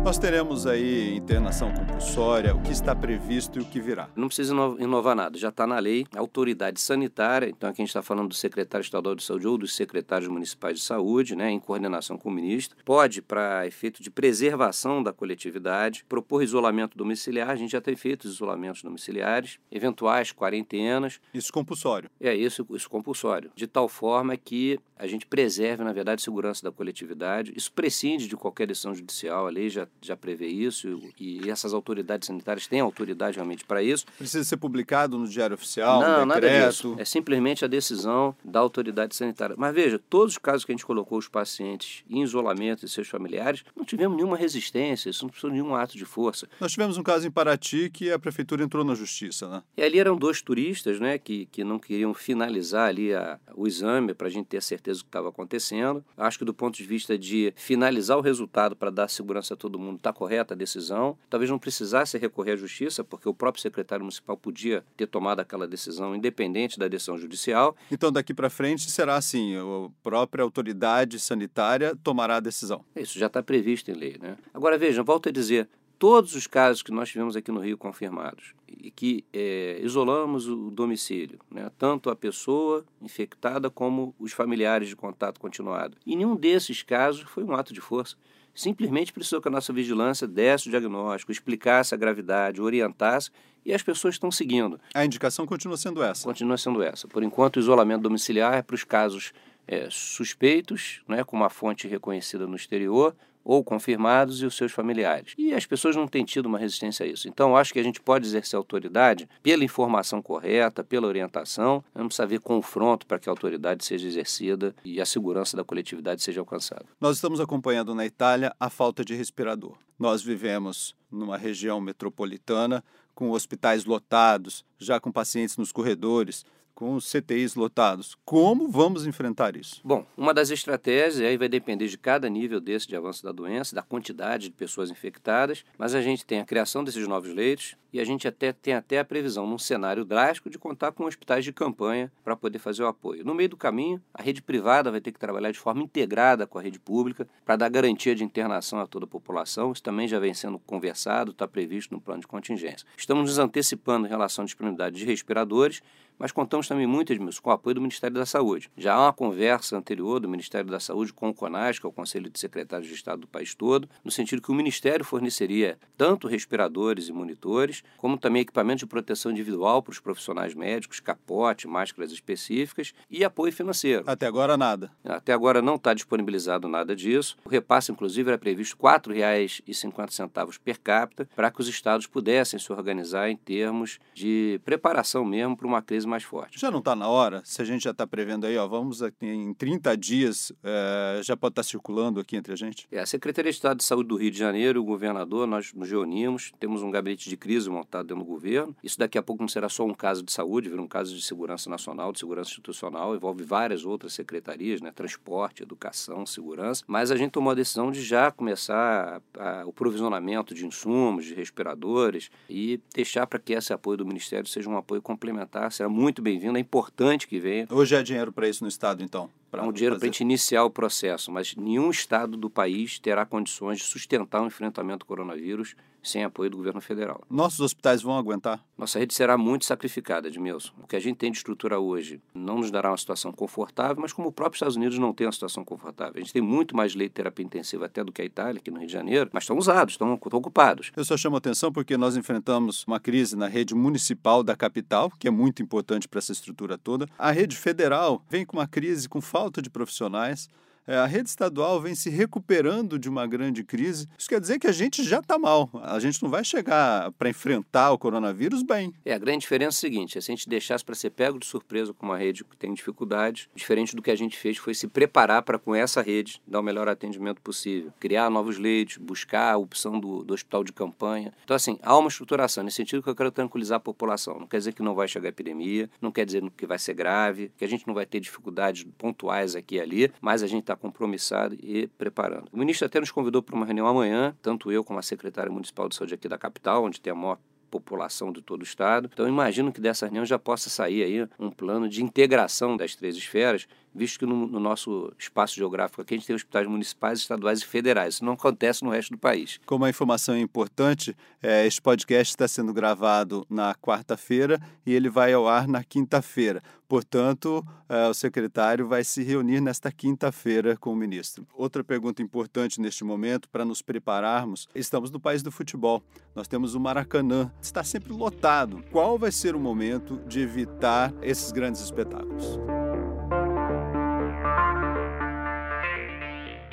Nós 0.08 0.18
teremos 0.18 0.66
aí 0.66 1.18
internação 1.18 1.70
compulsória, 1.74 2.56
o 2.56 2.62
que 2.62 2.72
está 2.72 2.96
previsto 2.96 3.60
e 3.60 3.62
o 3.62 3.66
que 3.66 3.78
virá. 3.78 4.08
Não 4.16 4.28
precisa 4.28 4.54
inovar 4.80 5.14
nada, 5.14 5.38
já 5.38 5.50
está 5.50 5.68
na 5.68 5.78
lei. 5.80 6.08
A 6.16 6.20
autoridade 6.22 6.80
sanitária, 6.80 7.50
então 7.50 7.70
aqui 7.70 7.82
a 7.82 7.84
gente 7.84 7.90
está 7.90 8.02
falando 8.02 8.30
do 8.30 8.34
secretário 8.34 8.86
estadual 8.86 9.16
de 9.16 9.22
saúde 9.22 9.46
ou 9.46 9.58
dos 9.58 9.76
secretários 9.76 10.30
municipais 10.30 10.80
de 10.80 10.86
saúde, 10.86 11.36
né, 11.36 11.52
em 11.52 11.60
coordenação 11.60 12.18
com 12.18 12.30
o 12.30 12.32
ministro, 12.32 12.78
pode, 12.86 13.22
para 13.22 13.68
efeito 13.68 14.02
de 14.02 14.10
preservação 14.10 15.04
da 15.04 15.12
coletividade, 15.12 16.06
propor 16.08 16.42
isolamento 16.42 16.98
domiciliar. 16.98 17.50
A 17.50 17.58
gente 17.58 17.72
já 17.72 17.82
tem 17.82 17.98
feito 17.98 18.28
isolamentos 18.28 18.82
domiciliares, 18.82 19.60
eventuais 19.70 20.32
quarentenas. 20.32 21.20
Isso 21.34 21.52
compulsório. 21.52 22.10
É, 22.18 22.34
isso, 22.34 22.66
isso 22.70 22.90
compulsório. 22.90 23.52
De 23.54 23.68
tal 23.68 23.90
forma 23.90 24.38
que 24.38 24.80
a 25.00 25.06
gente 25.06 25.26
preserve, 25.28 25.84
na 25.84 25.94
verdade, 25.94 26.22
a 26.22 26.24
segurança 26.24 26.64
da 26.64 26.72
coletividade. 26.72 27.54
Isso 27.56 27.72
prescinde 27.72 28.28
de 28.28 28.36
qualquer 28.36 28.68
decisão 28.68 28.96
judicial, 28.96 29.46
a 29.46 29.50
lei 29.50 29.70
já 29.70 29.86
já 30.02 30.16
prevê 30.16 30.48
isso 30.48 31.00
e 31.20 31.50
essas 31.50 31.74
autoridades 31.74 32.28
sanitárias 32.28 32.68
têm 32.68 32.80
autoridade 32.80 33.36
realmente 33.36 33.66
para 33.66 33.82
isso. 33.82 34.06
Precisa 34.18 34.44
ser 34.44 34.58
publicado 34.58 35.18
no 35.18 35.28
Diário 35.28 35.56
Oficial, 35.56 36.02
Não, 36.02 36.24
um 36.24 36.26
nada 36.26 36.68
disso. 36.68 36.96
É 36.98 37.06
simplesmente 37.06 37.64
a 37.64 37.68
decisão 37.68 38.36
da 38.44 38.60
autoridade 38.60 39.16
sanitária. 39.16 39.56
Mas 39.58 39.74
veja, 39.74 40.00
todos 40.10 40.34
os 40.34 40.38
casos 40.38 40.66
que 40.66 40.72
a 40.72 40.76
gente 40.76 40.86
colocou 40.86 41.18
os 41.18 41.28
pacientes 41.28 42.04
em 42.10 42.24
isolamento 42.24 42.86
e 42.86 42.90
seus 42.90 43.08
familiares, 43.08 43.64
não 43.76 43.86
tivemos 43.86 44.18
nenhuma 44.18 44.38
resistência, 44.38 45.10
isso 45.10 45.24
não 45.24 45.30
precisou 45.30 45.50
de 45.50 45.58
nenhum 45.58 45.76
ato 45.76 45.98
de 45.98 46.06
força. 46.06 46.48
Nós 46.60 46.72
tivemos 46.72 46.98
um 46.98 47.04
caso 47.04 47.28
em 47.28 47.32
Paraty 47.32 47.90
que 47.90 48.12
a 48.12 48.20
prefeitura 48.20 48.64
entrou 48.64 48.84
na 48.84 48.96
justiça, 48.96 49.48
né? 49.48 49.64
E 49.76 49.82
ali 49.82 50.00
eram 50.00 50.18
dois 50.18 50.42
turistas, 50.42 51.00
né, 51.00 51.18
que, 51.18 51.46
que 51.48 51.64
não 51.64 51.80
queriam 51.80 52.14
finalizar 52.14 52.90
ali 52.90 53.14
a, 53.14 53.40
o 53.56 53.68
exame 53.68 54.14
para 54.14 54.28
a 54.28 54.30
gente 54.30 54.48
ter 54.48 54.62
certeza 54.62 55.00
do 55.00 55.04
que 55.04 55.10
estava 55.10 55.30
acontecendo. 55.30 56.04
Acho 56.16 56.40
que 56.40 56.46
do 56.46 56.54
ponto 56.54 56.76
de 56.76 56.84
vista 56.84 57.18
de 57.18 57.54
finalizar 57.56 58.18
o 58.18 58.22
resultado 58.22 58.76
para 58.76 58.90
dar 58.90 59.08
segurança 59.08 59.54
a 59.54 59.58
todo 59.58 59.80
mundo, 59.80 59.87
está 59.96 60.14
correta 60.14 60.54
a 60.54 60.58
decisão. 60.58 61.18
Talvez 61.30 61.50
não 61.50 61.60
precisasse 61.60 62.18
recorrer 62.18 62.52
à 62.52 62.56
justiça, 62.56 63.04
porque 63.04 63.28
o 63.28 63.34
próprio 63.34 63.62
secretário 63.62 64.04
municipal 64.04 64.38
podia 64.38 64.84
ter 64.96 65.08
tomado 65.08 65.40
aquela 65.40 65.68
decisão 65.68 66.16
independente 66.16 66.80
da 66.80 66.88
decisão 66.88 67.18
judicial. 67.18 67.76
Então, 67.92 68.12
daqui 68.12 68.34
para 68.34 68.50
frente, 68.50 68.90
será 68.90 69.16
assim: 69.16 69.56
a 69.56 69.90
própria 70.04 70.44
autoridade 70.44 71.20
sanitária 71.20 71.96
tomará 72.04 72.38
a 72.38 72.40
decisão. 72.40 72.84
Isso 72.96 73.18
já 73.18 73.28
está 73.28 73.42
previsto 73.42 73.92
em 73.92 73.96
lei. 73.96 74.18
Né? 74.22 74.38
Agora, 74.54 74.78
vejam, 74.78 75.04
volto 75.04 75.30
a 75.30 75.32
dizer: 75.32 75.68
todos 75.98 76.36
os 76.36 76.48
casos 76.48 76.82
que 76.82 76.92
nós 76.92 77.10
tivemos 77.10 77.36
aqui 77.36 77.52
no 77.52 77.60
Rio 77.60 77.78
confirmados 77.78 78.54
e 78.68 78.92
que 78.92 79.26
é, 79.34 79.80
isolamos 79.82 80.48
o 80.48 80.70
domicílio, 80.70 81.40
né, 81.50 81.72
tanto 81.78 82.10
a 82.10 82.16
pessoa 82.16 82.86
infectada 83.02 83.70
como 83.70 84.14
os 84.20 84.32
familiares 84.32 84.90
de 84.90 84.96
contato 84.96 85.40
continuado. 85.40 85.98
E 86.06 86.16
nenhum 86.16 86.36
desses 86.36 86.84
casos 86.84 87.24
foi 87.30 87.44
um 87.44 87.54
ato 87.54 87.74
de 87.74 87.82
força. 87.82 88.16
Simplesmente 88.58 89.14
precisou 89.14 89.40
que 89.40 89.48
a 89.48 89.52
nossa 89.52 89.72
vigilância 89.72 90.28
desse 90.28 90.68
o 90.68 90.72
diagnóstico, 90.72 91.32
explicasse 91.32 91.94
a 91.94 91.98
gravidade, 91.98 92.60
orientasse, 92.60 93.30
e 93.64 93.72
as 93.72 93.84
pessoas 93.84 94.16
estão 94.16 94.32
seguindo. 94.32 94.80
A 94.96 95.06
indicação 95.06 95.46
continua 95.46 95.78
sendo 95.78 96.02
essa? 96.02 96.24
Continua 96.24 96.58
sendo 96.58 96.82
essa. 96.82 97.08
Por 97.08 97.22
enquanto, 97.22 97.58
o 97.58 97.60
isolamento 97.60 98.02
domiciliar 98.02 98.56
é 98.56 98.64
para 98.64 98.74
os 98.74 98.84
casos 98.84 99.32
é, 99.68 99.88
suspeitos, 99.92 101.04
né, 101.08 101.24
com 101.24 101.38
uma 101.38 101.52
fonte 101.52 101.88
reconhecida 101.88 102.48
no 102.48 102.56
exterior, 102.56 103.16
ou 103.48 103.64
confirmados 103.64 104.42
e 104.42 104.46
os 104.46 104.58
seus 104.58 104.74
familiares. 104.74 105.34
E 105.38 105.54
as 105.54 105.66
pessoas 105.66 105.96
não 105.96 106.06
têm 106.06 106.26
tido 106.26 106.48
uma 106.48 106.60
resistência 106.60 107.06
a 107.06 107.08
isso. 107.08 107.30
Então, 107.30 107.56
acho 107.56 107.72
que 107.72 107.80
a 107.80 107.84
gente 107.84 108.02
pode 108.02 108.28
exercer 108.28 108.58
autoridade 108.58 109.28
pela 109.42 109.64
informação 109.64 110.22
correta, 110.22 110.84
pela 110.84 111.08
orientação, 111.08 111.82
precisa 111.94 112.24
haver 112.24 112.42
confronto 112.42 113.08
para 113.08 113.18
que 113.18 113.30
a 113.30 113.32
autoridade 113.32 113.86
seja 113.86 114.06
exercida 114.06 114.76
e 114.84 115.00
a 115.00 115.06
segurança 115.06 115.56
da 115.56 115.64
coletividade 115.64 116.22
seja 116.22 116.42
alcançada. 116.42 116.86
Nós 117.00 117.16
estamos 117.16 117.40
acompanhando 117.40 117.96
na 117.96 118.06
Itália 118.06 118.54
a 118.60 118.70
falta 118.70 119.06
de 119.06 119.16
respirador. 119.16 119.78
Nós 119.98 120.22
vivemos 120.22 120.94
numa 121.10 121.38
região 121.38 121.80
metropolitana 121.80 122.84
com 123.16 123.32
hospitais 123.32 123.86
lotados, 123.86 124.66
já 124.78 125.00
com 125.00 125.12
pacientes 125.12 125.56
nos 125.56 125.72
corredores, 125.72 126.46
com 126.78 126.94
os 126.94 127.12
CTIs 127.12 127.56
lotados. 127.56 128.16
Como 128.24 128.70
vamos 128.70 129.08
enfrentar 129.08 129.56
isso? 129.56 129.82
Bom, 129.84 130.06
uma 130.16 130.32
das 130.32 130.52
estratégias, 130.52 131.28
aí 131.28 131.36
vai 131.36 131.50
depender 131.50 131.88
de 131.88 131.98
cada 131.98 132.30
nível 132.30 132.62
desse 132.62 132.88
de 132.88 132.96
avanço 132.96 133.24
da 133.24 133.32
doença, 133.32 133.76
da 133.76 133.82
quantidade 133.82 134.50
de 134.50 134.54
pessoas 134.54 134.92
infectadas, 134.92 135.66
mas 135.76 135.96
a 135.96 136.04
gente 136.04 136.24
tem 136.24 136.40
a 136.40 136.46
criação 136.46 136.84
desses 136.84 137.08
novos 137.08 137.34
leitos 137.34 137.76
e 137.92 138.00
a 138.00 138.06
gente 138.06 138.28
até 138.28 138.54
tem 138.54 138.76
até 138.76 139.00
a 139.00 139.06
previsão, 139.06 139.48
num 139.48 139.58
cenário 139.58 140.06
drástico, 140.06 140.52
de 140.52 140.60
contar 140.60 140.92
com 140.92 141.06
hospitais 141.06 141.44
de 141.44 141.52
campanha 141.52 142.12
para 142.24 142.36
poder 142.36 142.60
fazer 142.60 142.84
o 142.84 142.88
apoio. 142.88 143.26
No 143.26 143.34
meio 143.34 143.50
do 143.50 143.58
caminho, 143.58 144.00
a 144.14 144.22
rede 144.22 144.40
privada 144.40 144.92
vai 144.92 145.02
ter 145.02 145.12
que 145.12 145.18
trabalhar 145.18 145.52
de 145.52 145.58
forma 145.58 145.82
integrada 145.82 146.46
com 146.46 146.60
a 146.60 146.62
rede 146.62 146.80
pública 146.80 147.28
para 147.44 147.56
dar 147.56 147.70
garantia 147.70 148.14
de 148.14 148.24
internação 148.24 148.80
a 148.80 148.86
toda 148.86 149.06
a 149.06 149.10
população. 149.10 149.72
Isso 149.72 149.82
também 149.82 150.08
já 150.08 150.20
vem 150.20 150.34
sendo 150.34 150.60
conversado, 150.60 151.32
está 151.32 151.48
previsto 151.48 151.92
no 151.96 152.00
plano 152.00 152.22
de 152.22 152.28
contingência. 152.28 152.86
Estamos 152.96 153.32
nos 153.32 153.40
antecipando 153.40 154.06
em 154.06 154.10
relação 154.10 154.44
à 154.44 154.46
disponibilidade 154.46 154.96
de 154.96 155.06
respiradores 155.06 155.82
mas 156.18 156.32
contamos 156.32 156.68
também 156.68 156.88
muito, 156.88 157.14
Edmilson, 157.14 157.42
com 157.42 157.50
o 157.50 157.54
apoio 157.54 157.76
do 157.76 157.82
Ministério 157.82 158.16
da 158.16 158.26
Saúde. 158.26 158.70
Já 158.78 158.94
há 158.94 159.06
uma 159.06 159.14
conversa 159.14 159.78
anterior 159.78 160.20
do 160.20 160.30
Ministério 160.30 160.70
da 160.70 160.80
Saúde 160.80 161.14
com 161.14 161.30
o 161.30 161.34
CONAS, 161.34 161.80
que 161.80 161.86
é 161.86 161.90
o 161.90 161.92
Conselho 161.92 162.30
de 162.30 162.40
Secretários 162.40 162.88
de 162.88 162.96
Estado 162.96 163.22
do 163.22 163.28
país 163.28 163.54
todo, 163.54 163.90
no 164.04 164.12
sentido 164.12 164.42
que 164.42 164.52
o 164.52 164.56
Ministério 164.56 165.06
forneceria 165.06 165.78
tanto 165.98 166.28
respiradores 166.28 167.08
e 167.10 167.14
monitores, 167.14 167.84
como 167.98 168.18
também 168.18 168.42
equipamento 168.42 168.80
de 168.80 168.86
proteção 168.88 169.32
individual 169.32 169.82
para 169.82 169.92
os 169.92 170.00
profissionais 170.00 170.54
médicos, 170.54 171.00
capote, 171.00 171.68
máscaras 171.68 172.12
específicas 172.12 172.94
e 173.10 173.24
apoio 173.24 173.54
financeiro. 173.54 174.04
Até 174.08 174.26
agora 174.26 174.58
nada. 174.58 174.92
Até 175.04 175.34
agora 175.34 175.62
não 175.62 175.76
está 175.76 175.94
disponibilizado 175.94 176.68
nada 176.68 176.96
disso. 176.96 177.38
O 177.46 177.50
repasse, 177.50 177.92
inclusive, 177.92 178.30
era 178.30 178.38
previsto 178.38 178.78
R$ 178.82 179.00
4,50 179.00 180.60
per 180.64 180.80
capita 180.80 181.30
para 181.36 181.52
que 181.52 181.62
os 181.62 181.68
estados 181.68 182.08
pudessem 182.08 182.60
se 182.60 182.72
organizar 182.72 183.30
em 183.30 183.38
termos 183.38 184.00
de 184.14 184.60
preparação 184.66 185.24
mesmo 185.24 185.56
para 185.56 185.68
uma 185.68 185.82
crise 185.82 186.07
mais 186.08 186.24
forte. 186.24 186.60
Já 186.60 186.72
não 186.72 186.80
está 186.80 186.96
na 186.96 187.08
hora? 187.08 187.42
Se 187.46 187.62
a 187.62 187.66
gente 187.66 187.84
já 187.84 187.92
está 187.92 188.06
prevendo 188.08 188.46
aí, 188.46 188.58
ó, 188.58 188.68
vamos 188.68 189.04
aqui, 189.04 189.26
em 189.26 189.54
30 189.54 189.96
dias, 189.98 190.52
é, 190.64 191.22
já 191.24 191.36
pode 191.36 191.54
estar 191.54 191.64
tá 191.64 191.68
circulando 191.68 192.20
aqui 192.20 192.36
entre 192.36 192.54
a 192.54 192.56
gente? 192.56 192.88
É, 192.92 193.00
a 193.00 193.06
Secretaria 193.06 193.52
de 193.52 193.56
Estado 193.56 193.78
de 193.78 193.84
Saúde 193.84 194.10
do 194.10 194.16
Rio 194.16 194.32
de 194.32 194.38
Janeiro, 194.38 194.82
o 194.82 194.84
governador, 194.84 195.48
nós 195.48 195.74
nos 195.74 195.90
reunimos, 195.90 196.52
temos 196.60 196.82
um 196.82 196.92
gabinete 196.92 197.30
de 197.30 197.38
crise 197.38 197.70
montado 197.70 198.08
dentro 198.08 198.24
do 198.24 198.28
governo. 198.28 198.76
Isso 198.84 198.98
daqui 198.98 199.18
a 199.18 199.24
pouco 199.24 199.44
não 199.44 199.48
será 199.48 199.70
só 199.70 199.86
um 199.86 199.94
caso 199.94 200.24
de 200.24 200.32
saúde, 200.32 200.70
vira 200.70 200.82
um 200.82 200.88
caso 200.88 201.16
de 201.16 201.22
segurança 201.22 201.70
nacional, 201.70 202.12
de 202.12 202.20
segurança 202.20 202.50
institucional, 202.52 203.16
envolve 203.16 203.44
várias 203.44 203.86
outras 203.86 204.14
secretarias, 204.14 204.82
né, 204.82 204.92
transporte, 204.92 205.64
educação, 205.64 206.26
segurança, 206.26 206.84
mas 206.88 207.12
a 207.12 207.16
gente 207.16 207.32
tomou 207.32 207.52
a 207.52 207.56
decisão 207.56 207.92
de 207.92 208.02
já 208.02 208.32
começar 208.32 209.22
a, 209.38 209.62
a, 209.62 209.66
o 209.66 209.74
provisionamento 209.74 210.54
de 210.54 210.66
insumos, 210.66 211.26
de 211.26 211.34
respiradores 211.34 212.30
e 212.50 212.80
deixar 212.94 213.28
para 213.28 213.40
que 213.40 213.54
esse 213.54 213.74
apoio 213.74 213.98
do 213.98 214.06
Ministério 214.06 214.48
seja 214.48 214.70
um 214.70 214.78
apoio 214.78 215.02
complementar, 215.02 215.72
será 215.72 215.90
muito 215.98 216.22
bem-vindo, 216.22 216.58
é 216.58 216.62
importante 216.62 217.28
que 217.28 217.40
venha. 217.40 217.68
Hoje 217.72 217.96
é 217.96 218.04
dinheiro 218.04 218.32
para 218.32 218.48
isso 218.48 218.64
no 218.64 218.70
Estado, 218.70 219.04
então? 219.04 219.30
É 219.64 219.68
um 219.68 219.72
dinheiro 219.72 219.98
para 219.98 220.06
a 220.06 220.08
gente 220.08 220.22
iniciar 220.22 220.64
o 220.64 220.70
processo, 220.70 221.32
mas 221.32 221.56
nenhum 221.56 221.90
Estado 221.90 222.38
do 222.38 222.50
país 222.50 223.00
terá 223.00 223.26
condições 223.26 223.80
de 223.80 223.84
sustentar 223.86 224.42
o 224.42 224.48
enfrentamento 224.48 225.00
do 225.00 225.06
coronavírus 225.06 225.76
sem 226.08 226.24
apoio 226.24 226.50
do 226.50 226.58
governo 226.58 226.80
federal. 226.80 227.22
Nossos 227.30 227.60
hospitais 227.60 228.02
vão 228.02 228.18
aguentar? 228.18 228.64
Nossa 228.78 229.00
rede 229.00 229.14
será 229.14 229.38
muito 229.38 229.66
sacrificada, 229.66 230.28
Edmilson. 230.28 230.72
O 230.82 230.88
que 230.88 230.96
a 230.96 231.00
gente 231.00 231.18
tem 231.18 231.32
de 231.32 231.38
estrutura 231.38 231.80
hoje 231.80 232.22
não 232.34 232.60
nos 232.60 232.72
dará 232.72 232.92
uma 232.92 232.98
situação 232.98 233.32
confortável, 233.32 233.98
mas 234.00 234.14
como 234.14 234.30
o 234.30 234.32
próprio 234.32 234.58
Estados 234.58 234.76
Unidos 234.76 234.98
não 234.98 235.14
tem 235.14 235.28
uma 235.28 235.34
situação 235.34 235.66
confortável. 235.66 236.14
A 236.16 236.20
gente 236.20 236.34
tem 236.34 236.42
muito 236.42 236.76
mais 236.76 236.96
leite 236.96 237.12
de 237.12 237.16
terapia 237.16 237.46
intensiva 237.46 237.86
até 237.86 238.04
do 238.04 238.12
que 238.12 238.22
a 238.22 238.26
Itália, 238.26 238.60
aqui 238.60 238.72
no 238.72 238.78
Rio 238.78 238.88
de 238.88 238.94
Janeiro, 238.94 239.30
mas 239.34 239.44
estão 239.44 239.58
usados, 239.58 239.96
estão, 239.96 240.14
estão 240.14 240.40
ocupados. 240.40 240.92
Eu 240.96 241.04
só 241.04 241.18
chamo 241.18 241.36
a 241.36 241.40
atenção 241.40 241.72
porque 241.72 241.98
nós 241.98 242.16
enfrentamos 242.16 242.86
uma 242.88 243.00
crise 243.00 243.36
na 243.36 243.48
rede 243.48 243.76
municipal 243.76 244.44
da 244.44 244.56
capital, 244.56 245.12
que 245.20 245.28
é 245.28 245.32
muito 245.32 245.62
importante 245.62 246.08
para 246.08 246.20
essa 246.20 246.32
estrutura 246.32 246.78
toda. 246.78 247.08
A 247.18 247.32
rede 247.32 247.58
federal 247.58 248.24
vem 248.30 248.46
com 248.46 248.58
uma 248.58 248.68
crise 248.68 249.10
com 249.10 249.20
falta 249.20 249.47
de 249.52 249.70
profissionais. 249.70 250.50
É, 250.88 250.96
a 250.96 251.06
rede 251.06 251.28
estadual 251.28 251.82
vem 251.82 251.94
se 251.94 252.10
recuperando 252.10 252.98
de 252.98 253.10
uma 253.10 253.28
grande 253.28 253.62
crise. 253.62 254.08
Isso 254.18 254.30
quer 254.30 254.40
dizer 254.40 254.58
que 254.58 254.68
a 254.68 254.72
gente 254.72 255.04
já 255.04 255.20
está 255.20 255.38
mal. 255.38 255.70
A 255.84 256.00
gente 256.00 256.24
não 256.24 256.30
vai 256.30 256.46
chegar 256.46 257.12
para 257.12 257.30
enfrentar 257.30 257.92
o 257.92 257.98
coronavírus 257.98 258.64
bem. 258.64 258.94
É, 259.04 259.14
a 259.14 259.18
grande 259.18 259.40
diferença 259.40 259.68
é 259.68 259.68
a 259.68 259.82
seguinte: 259.82 260.18
é 260.18 260.22
se 260.22 260.32
a 260.32 260.36
gente 260.36 260.48
deixasse 260.48 260.86
para 260.86 260.96
ser 260.96 261.10
pego 261.10 261.38
de 261.38 261.46
surpresa 261.46 261.94
com 261.94 262.06
uma 262.06 262.18
rede 262.18 262.46
que 262.46 262.56
tem 262.56 262.74
dificuldades, 262.74 263.50
diferente 263.54 263.98
do 263.98 264.02
que 264.02 264.10
a 264.10 264.16
gente 264.16 264.38
fez 264.38 264.58
foi 264.58 264.74
se 264.74 264.88
preparar 264.88 265.42
para, 265.42 265.60
com 265.60 265.76
essa 265.76 266.02
rede, 266.02 266.42
dar 266.48 266.62
o 266.62 266.64
melhor 266.64 266.88
atendimento 266.88 267.42
possível. 267.42 267.92
Criar 268.00 268.30
novos 268.30 268.58
leitos, 268.58 268.96
buscar 268.96 269.52
a 269.54 269.58
opção 269.58 270.00
do, 270.00 270.24
do 270.24 270.34
hospital 270.34 270.64
de 270.64 270.72
campanha. 270.72 271.34
Então, 271.44 271.56
assim, 271.56 271.78
há 271.84 271.98
uma 271.98 272.08
estruturação. 272.08 272.64
Nesse 272.64 272.78
sentido 272.78 273.04
que 273.04 273.10
eu 273.10 273.16
quero 273.16 273.32
tranquilizar 273.32 273.76
a 273.76 273.82
população. 273.82 274.40
Não 274.40 274.48
quer 274.48 274.60
dizer 274.60 274.72
que 274.72 274.82
não 274.82 274.96
vai 274.96 275.10
chegar 275.10 275.28
epidemia, 275.28 275.90
não 276.02 276.14
quer 276.14 276.26
dizer 276.26 276.42
que 276.56 276.66
vai 276.66 276.80
ser 276.80 276.94
grave, 276.94 277.52
que 277.58 277.66
a 277.66 277.68
gente 277.68 277.86
não 277.86 277.94
vai 277.94 278.06
ter 278.06 278.22
dificuldades 278.22 278.86
pontuais 278.98 279.54
aqui 279.54 279.76
e 279.76 279.82
ali, 279.82 280.12
mas 280.22 280.42
a 280.42 280.48
gente 280.48 280.62
está 280.62 280.77
compromissado 280.78 281.56
e 281.62 281.88
preparando. 281.88 282.48
O 282.52 282.58
ministro 282.58 282.86
até 282.86 283.00
nos 283.00 283.12
convidou 283.12 283.42
para 283.42 283.56
uma 283.56 283.66
reunião 283.66 283.88
amanhã, 283.88 284.36
tanto 284.42 284.72
eu 284.72 284.84
como 284.84 285.00
a 285.00 285.02
secretária 285.02 285.52
municipal 285.52 285.90
de 285.90 285.96
saúde 285.96 286.14
aqui 286.14 286.28
da 286.28 286.38
capital, 286.38 286.84
onde 286.84 287.02
tem 287.02 287.12
a 287.12 287.16
maior 287.16 287.38
população 287.70 288.32
de 288.32 288.42
todo 288.42 288.62
o 288.62 288.64
estado. 288.64 289.10
Então 289.12 289.28
imagino 289.28 289.72
que 289.72 289.82
dessa 289.82 290.06
reunião 290.06 290.26
já 290.26 290.40
possa 290.40 290.70
sair 290.70 291.04
aí 291.04 291.28
um 291.40 291.52
plano 291.52 291.88
de 291.88 292.04
integração 292.04 292.78
das 292.78 292.96
três 292.96 293.16
esferas 293.16 293.68
visto 293.98 294.20
que 294.20 294.26
no, 294.26 294.48
no, 294.48 294.60
nosso 294.60 295.12
espaço 295.18 295.56
geográfico 295.56 296.02
aqui 296.02 296.14
a 296.14 296.18
gente 296.18 296.28
tem 296.28 296.36
hospitais 296.36 296.68
municipais, 296.68 297.20
estaduais 297.20 297.60
e 297.60 297.66
federais. 297.66 298.16
Isso 298.16 298.26
não 298.26 298.34
acontece 298.34 298.84
no 298.84 298.92
resto 298.92 299.12
do 299.12 299.18
país. 299.18 299.60
Como 299.66 299.84
a 299.84 299.90
informação 299.90 300.36
é 300.36 300.40
importante, 300.40 301.16
é, 301.42 301.66
este 301.66 301.82
podcast 301.82 302.32
está 302.32 302.48
sendo 302.48 302.74
gravado 302.74 303.46
na 303.50 303.74
quarta-feira 303.76 304.62
e 304.86 304.94
ele 304.94 305.10
vai 305.10 305.34
ao 305.34 305.48
ar 305.48 305.68
na 305.68 305.84
quinta-feira. 305.84 306.62
Portanto, 306.88 307.66
é, 307.90 308.08
o 308.08 308.14
secretário 308.14 308.88
vai 308.88 309.04
se 309.04 309.22
reunir 309.22 309.60
nesta 309.60 309.92
quinta-feira 309.92 310.78
com 310.78 310.94
o 310.94 310.96
ministro. 310.96 311.46
Outra 311.54 311.84
pergunta 311.84 312.22
importante 312.22 312.80
neste 312.80 313.04
momento, 313.04 313.50
para 313.50 313.66
nos 313.66 313.82
prepararmos: 313.82 314.68
estamos 314.74 315.12
no 315.12 315.20
país 315.20 315.44
do 315.44 315.52
futebol. 315.52 316.02
Nós 316.34 316.48
temos 316.48 316.76
o 316.76 316.80
Maracanã, 316.80 317.52
está 317.62 317.84
sempre 317.84 318.14
lotado. 318.14 318.84
Qual 318.92 319.18
vai 319.18 319.32
ser 319.32 319.56
o 319.56 319.60
momento 319.60 320.22
de 320.28 320.40
evitar 320.40 321.14
esses 321.22 321.52
grandes 321.52 321.82
espetáculos? 321.82 322.58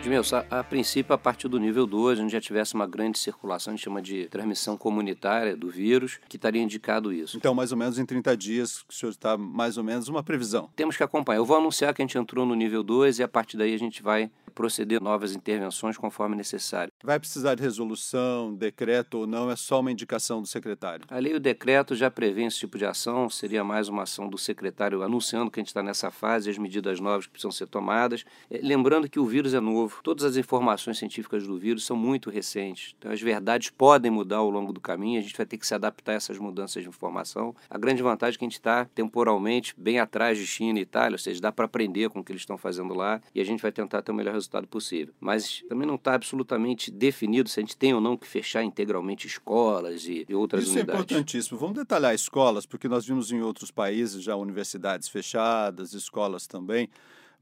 Edmilson, 0.05 0.45
a, 0.51 0.61
a 0.61 0.65
princípio, 0.65 1.15
a 1.15 1.19
partir 1.19 1.49
do 1.49 1.59
nível 1.59 1.87
2, 1.87 2.19
a 2.19 2.23
gente 2.23 2.33
já 2.33 2.41
tivesse 2.41 2.75
uma 2.75 2.87
grande 2.87 3.19
circulação, 3.19 3.73
a 3.73 3.77
gente 3.77 3.85
chama 3.85 4.03
de 4.03 4.27
transmissão 4.27 4.77
comunitária 4.77 5.57
do 5.57 5.71
vírus, 5.71 6.21
que 6.29 6.37
estaria 6.37 6.61
indicado 6.61 7.11
isso. 7.11 7.39
Então, 7.39 7.55
mais 7.55 7.73
ou 7.73 7.79
menos 7.79 7.99
em 7.99 8.05
30 8.05 8.37
dias, 8.37 8.85
o 8.87 8.93
senhor 8.93 9.11
está 9.11 9.39
mais 9.39 9.79
ou 9.79 9.83
menos 9.83 10.07
uma 10.09 10.23
previsão. 10.23 10.69
Temos 10.77 10.95
que 10.95 11.03
acompanhar. 11.03 11.39
Eu 11.39 11.47
vou 11.47 11.57
anunciar 11.57 11.95
que 11.95 12.03
a 12.03 12.05
gente 12.05 12.19
entrou 12.19 12.45
no 12.45 12.55
nível 12.55 12.83
2 12.83 13.19
e 13.19 13.23
a 13.23 13.29
partir 13.29 13.57
daí 13.57 13.73
a 13.73 13.79
gente 13.79 14.03
vai 14.03 14.31
proceder 14.55 15.03
novas 15.03 15.35
intervenções 15.35 15.99
conforme 15.99 16.37
necessário. 16.37 16.93
Vai 17.03 17.19
precisar 17.19 17.55
de 17.55 17.63
resolução, 17.63 18.55
decreto 18.55 19.19
ou 19.19 19.27
não? 19.27 19.51
É 19.51 19.57
só 19.57 19.81
uma 19.81 19.91
indicação 19.91 20.41
do 20.41 20.47
secretário? 20.47 21.05
A 21.11 21.19
lei 21.19 21.33
e 21.33 21.37
o 21.37 21.41
decreto 21.41 21.95
já 21.95 22.11
prevê 22.11 22.45
esse 22.45 22.59
tipo 22.59 22.79
de 22.79 22.87
ação, 22.87 23.29
seria 23.29 23.65
mais 23.65 23.89
uma 23.89 24.03
ação 24.03 24.29
do 24.29 24.39
secretário 24.39 25.03
anunciando 25.03 25.51
que 25.51 25.59
a 25.59 25.63
gente 25.63 25.69
está 25.69 25.83
nessa 25.83 26.11
fase, 26.11 26.49
as 26.49 26.59
medidas 26.59 27.01
novas 27.01 27.27
que 27.27 27.33
precisam 27.33 27.51
ser 27.51 27.67
tomadas. 27.67 28.25
É, 28.51 28.61
lembrando 28.63 29.09
que 29.09 29.19
o 29.19 29.27
vírus 29.27 29.55
é 29.55 29.61
novo, 29.61 29.94
todas 30.03 30.25
as 30.25 30.37
informações 30.37 30.99
científicas 30.99 31.47
do 31.47 31.59
vírus 31.59 31.85
são 31.85 31.97
muito 31.97 32.31
recentes, 32.31 32.95
então 32.99 33.11
as 33.11 33.21
verdades 33.21 33.71
podem 33.71 34.11
mudar 34.11 34.39
ao 34.39 34.51
longo 34.51 34.73
do 34.73 34.81
caminho, 34.81 35.19
a 35.19 35.23
gente 35.23 35.37
vai 35.37 35.47
ter 35.47 35.59
que 35.59 35.67
se 35.67 35.75
adaptar 35.75 36.13
a 36.13 36.15
essas 36.17 36.39
mudanças 36.39 36.83
de 36.83 36.89
informação. 36.89 37.55
A 37.69 37.79
grande 37.79 38.03
vantagem 38.03 38.37
é 38.37 38.39
que 38.39 38.45
a 38.45 38.49
gente 38.49 38.55
está 38.55 38.85
temporalmente 38.87 39.75
bem 39.77 39.99
atrás 39.99 40.39
de 40.39 40.47
China 40.47 40.79
e 40.79 40.83
Itália, 40.83 41.15
ou 41.15 41.19
seja, 41.19 41.41
dá 41.41 41.53
para 41.53 41.65
aprender 41.65 42.11
com 42.11 42.21
o 42.21 42.25
que 42.25 42.33
eles 42.33 42.43
estão 42.43 42.57
fazendo 42.57 42.95
lá 42.95 43.21
e 43.35 43.41
a 43.41 43.45
gente 43.45 43.61
vai 43.61 43.73
tentar 43.73 44.03
ter 44.03 44.13
o 44.13 44.15
melhor 44.15 44.35
resultado 44.35 44.67
possível. 44.67 45.15
Mas 45.21 45.63
também 45.69 45.87
não 45.87 45.97
está 45.97 46.15
absolutamente 46.15 46.91
definido 46.91 47.49
se 47.49 47.61
a 47.61 47.63
gente 47.63 47.77
tem 47.77 47.95
ou 47.95 48.01
não 48.01 48.17
que 48.17 48.27
fechar 48.27 48.63
integralmente 48.63 49.27
escolas 49.27 50.07
e, 50.07 50.25
e 50.29 50.35
outras 50.35 50.65
Isso 50.65 50.73
unidades. 50.73 51.01
é 51.01 51.05
importantíssimo. 51.05 51.59
Vamos 51.59 51.77
detalhar 51.77 52.15
escolas, 52.15 52.67
porque 52.67 52.89
nós 52.89 53.07
vimos 53.07 53.31
em 53.33 53.41
outros 53.43 53.71
países 53.71 54.23
já 54.23 54.37
universidades 54.37 55.09
fechadas, 55.09 55.93
escolas 55.93 56.47
também. 56.47 56.89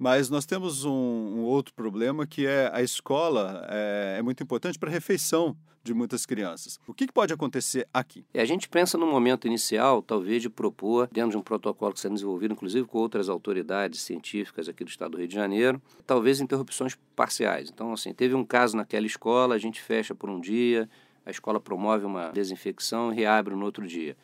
Mas 0.02 0.28
nós 0.28 0.44
temos 0.44 0.84
um, 0.84 0.90
um 0.90 1.44
outro 1.44 1.72
problema 1.72 2.26
que 2.26 2.44
é 2.44 2.68
a 2.74 2.82
escola 2.82 3.64
é, 3.70 4.16
é 4.18 4.22
muito 4.22 4.42
importante 4.42 4.76
para 4.76 4.88
a 4.88 4.92
refeição 4.92 5.56
de 5.80 5.94
muitas 5.94 6.26
crianças. 6.26 6.76
O 6.88 6.92
que, 6.92 7.06
pode 7.06 7.32
acontecer 7.32 7.86
aqui? 7.94 8.26
E 8.34 8.40
a 8.40 8.44
gente 8.44 8.68
pensa 8.68 8.98
no 8.98 9.06
momento 9.06 9.46
inicial, 9.46 10.02
talvez, 10.02 10.42
de 10.42 10.50
propor, 10.50 11.08
dentro 11.12 11.30
de 11.30 11.36
um 11.36 11.40
protocolo 11.40 11.92
que 11.92 12.00
está 12.00 12.08
desenvolvido, 12.08 12.52
inclusive 12.52 12.84
com 12.84 12.98
outras 12.98 13.28
autoridades 13.28 14.02
científicas 14.02 14.68
aqui 14.68 14.82
do 14.82 14.90
estado 14.90 15.12
do 15.12 15.18
Rio 15.18 15.28
de 15.28 15.36
Janeiro, 15.36 15.80
talvez 16.04 16.40
interrupções 16.40 16.98
parciais. 17.14 17.70
Então, 17.72 17.92
assim, 17.92 18.12
teve 18.12 18.34
um 18.34 18.44
caso 18.44 18.76
naquela 18.76 19.06
escola, 19.06 19.54
a 19.54 19.58
gente 19.58 19.80
fecha 19.80 20.16
por 20.16 20.28
um 20.28 20.40
dia, 20.40 20.90
a 21.24 21.30
escola 21.30 21.60
promove 21.60 22.04
uma 22.04 22.32
desinfecção 22.32 23.12
e 23.12 23.14
reabre 23.14 23.54
no 23.54 23.64
outro 23.64 23.86
dia. 23.86 24.16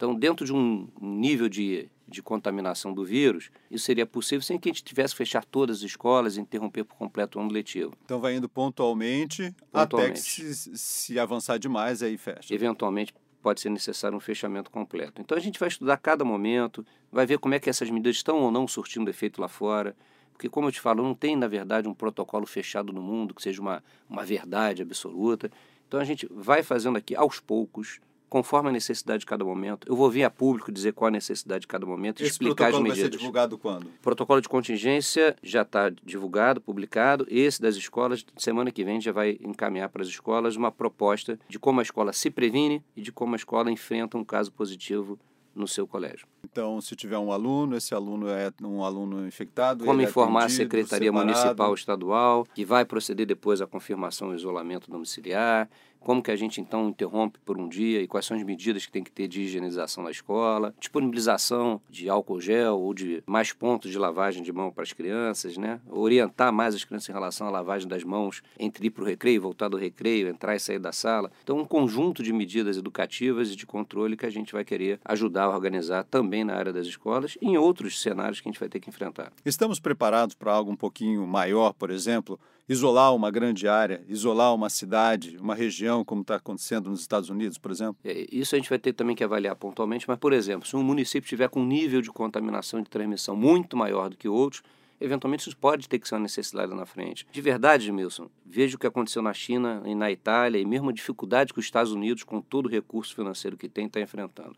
Então, 0.00 0.14
dentro 0.14 0.46
de 0.46 0.52
um 0.52 0.88
nível 1.00 1.48
de, 1.48 1.88
de 2.10 2.22
contaminação 2.22 2.92
do 2.92 3.04
vírus, 3.04 3.50
isso 3.70 3.84
seria 3.84 4.04
possível 4.04 4.42
sem 4.42 4.58
que 4.58 4.68
a 4.68 4.72
gente 4.72 4.82
tivesse 4.84 5.14
que 5.14 5.18
fechar 5.18 5.44
todas 5.44 5.78
as 5.78 5.82
escolas 5.82 6.36
e 6.36 6.40
interromper 6.40 6.84
por 6.84 6.96
completo 6.96 7.38
o 7.38 7.42
ano 7.42 7.50
letivo. 7.52 7.94
Então, 8.04 8.20
vai 8.20 8.34
indo 8.34 8.48
pontualmente, 8.48 9.54
Pontualmente. 9.72 9.92
até 9.94 10.12
que 10.12 10.54
se, 10.54 10.76
se 10.78 11.18
avançar 11.18 11.58
demais, 11.58 12.02
aí 12.02 12.16
fecha. 12.18 12.54
Eventualmente, 12.54 13.14
pode 13.42 13.60
ser 13.60 13.70
necessário 13.70 14.16
um 14.16 14.20
fechamento 14.20 14.70
completo. 14.70 15.20
Então, 15.20 15.36
a 15.36 15.40
gente 15.40 15.58
vai 15.58 15.68
estudar 15.68 15.96
cada 15.96 16.24
momento, 16.24 16.84
vai 17.10 17.24
ver 17.26 17.38
como 17.38 17.54
é 17.54 17.58
que 17.58 17.70
essas 17.70 17.88
medidas 17.88 18.16
estão 18.16 18.38
ou 18.38 18.50
não 18.50 18.66
surtindo 18.68 19.08
efeito 19.08 19.40
lá 19.40 19.48
fora. 19.48 19.96
Porque, 20.32 20.48
como 20.48 20.68
eu 20.68 20.72
te 20.72 20.80
falo, 20.80 21.02
não 21.02 21.14
tem, 21.14 21.36
na 21.36 21.46
verdade, 21.48 21.86
um 21.88 21.94
protocolo 21.94 22.46
fechado 22.46 22.92
no 22.92 23.02
mundo 23.02 23.34
que 23.34 23.42
seja 23.42 23.60
uma, 23.60 23.82
uma 24.08 24.24
verdade 24.24 24.82
absoluta. 24.82 25.50
Então, 25.86 26.00
a 26.00 26.04
gente 26.04 26.26
vai 26.30 26.62
fazendo 26.62 26.96
aqui 26.96 27.14
aos 27.16 27.40
poucos, 27.40 28.00
conforme 28.30 28.68
a 28.68 28.72
necessidade 28.72 29.20
de 29.20 29.26
cada 29.26 29.44
momento. 29.44 29.86
Eu 29.88 29.96
vou 29.96 30.08
vir 30.08 30.22
a 30.22 30.30
público 30.30 30.70
dizer 30.70 30.92
qual 30.92 31.08
a 31.08 31.10
necessidade 31.10 31.62
de 31.62 31.66
cada 31.66 31.84
momento 31.84 32.22
e 32.22 32.26
explicar 32.26 32.66
as 32.66 32.70
protocolo 32.70 32.88
vai 32.88 32.96
ser 32.96 33.02
medidas. 33.02 33.20
divulgado 33.20 33.58
quando? 33.58 33.86
Protocolo 34.00 34.40
de 34.40 34.48
contingência 34.48 35.36
já 35.42 35.62
está 35.62 35.90
divulgado, 35.90 36.60
publicado. 36.60 37.26
Esse 37.28 37.60
das 37.60 37.74
escolas, 37.74 38.24
semana 38.36 38.70
que 38.70 38.84
vem, 38.84 38.98
a 38.98 39.00
já 39.00 39.10
vai 39.10 39.36
encaminhar 39.42 39.88
para 39.88 40.02
as 40.02 40.08
escolas 40.08 40.54
uma 40.54 40.70
proposta 40.70 41.38
de 41.48 41.58
como 41.58 41.80
a 41.80 41.82
escola 41.82 42.12
se 42.12 42.30
previne 42.30 42.82
e 42.96 43.02
de 43.02 43.10
como 43.10 43.34
a 43.34 43.36
escola 43.36 43.70
enfrenta 43.70 44.16
um 44.16 44.24
caso 44.24 44.52
positivo 44.52 45.18
no 45.52 45.66
seu 45.66 45.86
colégio. 45.86 46.26
Então, 46.44 46.80
se 46.80 46.94
tiver 46.94 47.18
um 47.18 47.32
aluno, 47.32 47.76
esse 47.76 47.94
aluno 47.94 48.28
é 48.28 48.52
um 48.62 48.84
aluno 48.84 49.26
infectado. 49.26 49.84
Como 49.84 50.00
é 50.00 50.04
informar 50.04 50.42
a 50.42 50.44
atendido, 50.44 50.62
Secretaria 50.62 51.08
separado. 51.08 51.26
Municipal 51.26 51.74
estadual, 51.74 52.46
que 52.54 52.64
vai 52.64 52.84
proceder 52.84 53.26
depois 53.26 53.60
à 53.60 53.66
confirmação 53.66 54.32
e 54.32 54.36
isolamento 54.36 54.90
domiciliar, 54.90 55.68
como 56.00 56.22
que 56.22 56.30
a 56.30 56.36
gente 56.36 56.60
então 56.60 56.88
interrompe 56.88 57.38
por 57.44 57.58
um 57.58 57.68
dia 57.68 58.00
e 58.00 58.06
quais 58.06 58.26
são 58.26 58.36
as 58.36 58.42
medidas 58.42 58.86
que 58.86 58.92
tem 58.92 59.04
que 59.04 59.12
ter 59.12 59.28
de 59.28 59.42
higienização 59.42 60.02
na 60.02 60.10
escola, 60.10 60.74
disponibilização 60.78 61.80
de 61.88 62.08
álcool 62.08 62.40
gel 62.40 62.80
ou 62.80 62.92
de 62.92 63.22
mais 63.26 63.52
pontos 63.52 63.90
de 63.90 63.98
lavagem 63.98 64.42
de 64.42 64.52
mão 64.52 64.70
para 64.70 64.82
as 64.82 64.92
crianças, 64.92 65.56
né? 65.56 65.80
Orientar 65.88 66.52
mais 66.52 66.74
as 66.74 66.84
crianças 66.84 67.08
em 67.08 67.12
relação 67.12 67.46
à 67.46 67.50
lavagem 67.50 67.88
das 67.88 68.02
mãos 68.02 68.42
entre 68.58 68.86
ir 68.86 68.90
para 68.90 69.02
o 69.02 69.06
recreio, 69.06 69.42
voltar 69.42 69.68
do 69.68 69.76
recreio, 69.76 70.28
entrar 70.28 70.56
e 70.56 70.60
sair 70.60 70.78
da 70.78 70.92
sala. 70.92 71.30
Então, 71.42 71.58
um 71.58 71.64
conjunto 71.64 72.22
de 72.22 72.32
medidas 72.32 72.76
educativas 72.76 73.50
e 73.50 73.56
de 73.56 73.66
controle 73.66 74.16
que 74.16 74.26
a 74.26 74.30
gente 74.30 74.52
vai 74.52 74.64
querer 74.64 75.00
ajudar 75.04 75.44
a 75.44 75.50
organizar 75.50 76.04
também 76.04 76.44
na 76.44 76.54
área 76.54 76.72
das 76.72 76.86
escolas 76.86 77.36
e 77.40 77.46
em 77.46 77.56
outros 77.56 78.00
cenários 78.00 78.40
que 78.40 78.48
a 78.48 78.52
gente 78.52 78.60
vai 78.60 78.68
ter 78.68 78.80
que 78.80 78.88
enfrentar. 78.88 79.32
Estamos 79.44 79.78
preparados 79.78 80.34
para 80.34 80.52
algo 80.52 80.70
um 80.70 80.76
pouquinho 80.76 81.26
maior, 81.26 81.72
por 81.72 81.90
exemplo, 81.90 82.38
isolar 82.70 83.12
uma 83.12 83.32
grande 83.32 83.66
área, 83.66 84.00
isolar 84.06 84.54
uma 84.54 84.70
cidade, 84.70 85.36
uma 85.40 85.56
região, 85.56 85.89
como 86.04 86.22
está 86.22 86.36
acontecendo 86.36 86.90
nos 86.90 87.00
Estados 87.00 87.28
Unidos, 87.28 87.58
por 87.58 87.70
exemplo? 87.70 87.96
É, 88.04 88.26
Isso 88.32 88.54
a 88.54 88.58
gente 88.58 88.68
vai 88.68 88.78
ter 88.78 88.92
também 88.92 89.16
que 89.16 89.24
avaliar 89.24 89.56
pontualmente, 89.56 90.06
mas, 90.08 90.18
por 90.18 90.32
exemplo, 90.32 90.66
se 90.66 90.76
um 90.76 90.82
município 90.82 91.28
tiver 91.28 91.48
com 91.48 91.60
um 91.60 91.66
nível 91.66 92.00
de 92.00 92.10
contaminação 92.10 92.82
de 92.82 92.88
transmissão 92.88 93.36
muito 93.36 93.76
maior 93.76 94.08
do 94.08 94.16
que 94.16 94.28
outros, 94.28 94.62
eventualmente 95.00 95.48
isso 95.48 95.56
pode 95.56 95.88
ter 95.88 95.98
que 95.98 96.06
ser 96.06 96.14
uma 96.14 96.22
necessidade 96.22 96.74
na 96.74 96.84
frente. 96.84 97.26
De 97.32 97.40
verdade, 97.40 97.84
Edmilson, 97.84 98.28
veja 98.44 98.76
o 98.76 98.78
que 98.78 98.86
aconteceu 98.86 99.22
na 99.22 99.32
China 99.32 99.82
e 99.86 99.94
na 99.94 100.10
Itália 100.10 100.58
e 100.58 100.64
mesmo 100.64 100.90
a 100.90 100.92
dificuldade 100.92 101.52
que 101.52 101.58
os 101.58 101.64
Estados 101.64 101.92
Unidos, 101.92 102.22
com 102.22 102.40
todo 102.40 102.66
o 102.66 102.68
recurso 102.68 103.14
financeiro 103.14 103.56
que 103.56 103.68
tem, 103.68 103.86
está 103.86 104.00
enfrentando. 104.00 104.56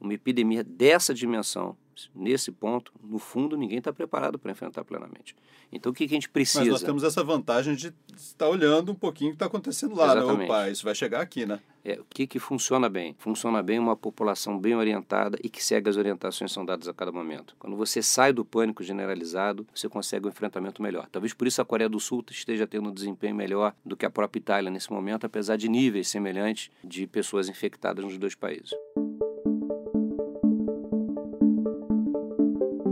Uma 0.00 0.12
epidemia 0.12 0.62
dessa 0.62 1.14
dimensão, 1.14 1.76
nesse 2.14 2.52
ponto, 2.52 2.92
no 3.02 3.18
fundo, 3.18 3.56
ninguém 3.56 3.78
está 3.78 3.92
preparado 3.92 4.38
para 4.38 4.52
enfrentar 4.52 4.84
plenamente. 4.84 5.34
Então, 5.72 5.90
o 5.90 5.94
que, 5.94 6.06
que 6.06 6.14
a 6.14 6.16
gente 6.16 6.28
precisa? 6.28 6.60
Mas 6.60 6.70
nós 6.70 6.82
temos 6.82 7.02
essa 7.02 7.22
vantagem 7.24 7.74
de 7.74 7.92
estar 8.16 8.48
olhando 8.48 8.92
um 8.92 8.94
pouquinho 8.94 9.30
o 9.30 9.32
que 9.32 9.36
está 9.36 9.46
acontecendo 9.46 9.94
lá, 9.94 10.14
né? 10.14 10.20
Exatamente. 10.20 10.50
Opa, 10.50 10.70
isso 10.70 10.84
vai 10.84 10.94
chegar 10.94 11.20
aqui, 11.20 11.44
né? 11.44 11.60
É, 11.84 12.00
o 12.00 12.04
que, 12.08 12.26
que 12.26 12.40
funciona 12.40 12.88
bem? 12.88 13.14
Funciona 13.18 13.62
bem 13.62 13.78
uma 13.78 13.96
população 13.96 14.58
bem 14.58 14.74
orientada 14.74 15.38
e 15.42 15.48
que 15.48 15.62
segue 15.62 15.88
as 15.88 15.96
orientações 15.96 16.50
que 16.50 16.54
são 16.54 16.64
dadas 16.64 16.88
a 16.88 16.94
cada 16.94 17.12
momento. 17.12 17.54
Quando 17.60 17.76
você 17.76 18.02
sai 18.02 18.32
do 18.32 18.44
pânico 18.44 18.82
generalizado, 18.82 19.64
você 19.72 19.88
consegue 19.88 20.26
um 20.26 20.28
enfrentamento 20.28 20.82
melhor. 20.82 21.08
Talvez 21.12 21.32
por 21.32 21.46
isso 21.46 21.62
a 21.62 21.64
Coreia 21.64 21.88
do 21.88 22.00
Sul 22.00 22.24
esteja 22.28 22.66
tendo 22.66 22.88
um 22.88 22.92
desempenho 22.92 23.36
melhor 23.36 23.72
do 23.84 23.96
que 23.96 24.04
a 24.04 24.10
própria 24.10 24.40
Itália 24.40 24.70
nesse 24.70 24.92
momento, 24.92 25.26
apesar 25.26 25.56
de 25.56 25.68
níveis 25.68 26.08
semelhantes 26.08 26.70
de 26.82 27.06
pessoas 27.06 27.48
infectadas 27.48 28.04
nos 28.04 28.18
dois 28.18 28.34
países. 28.34 28.70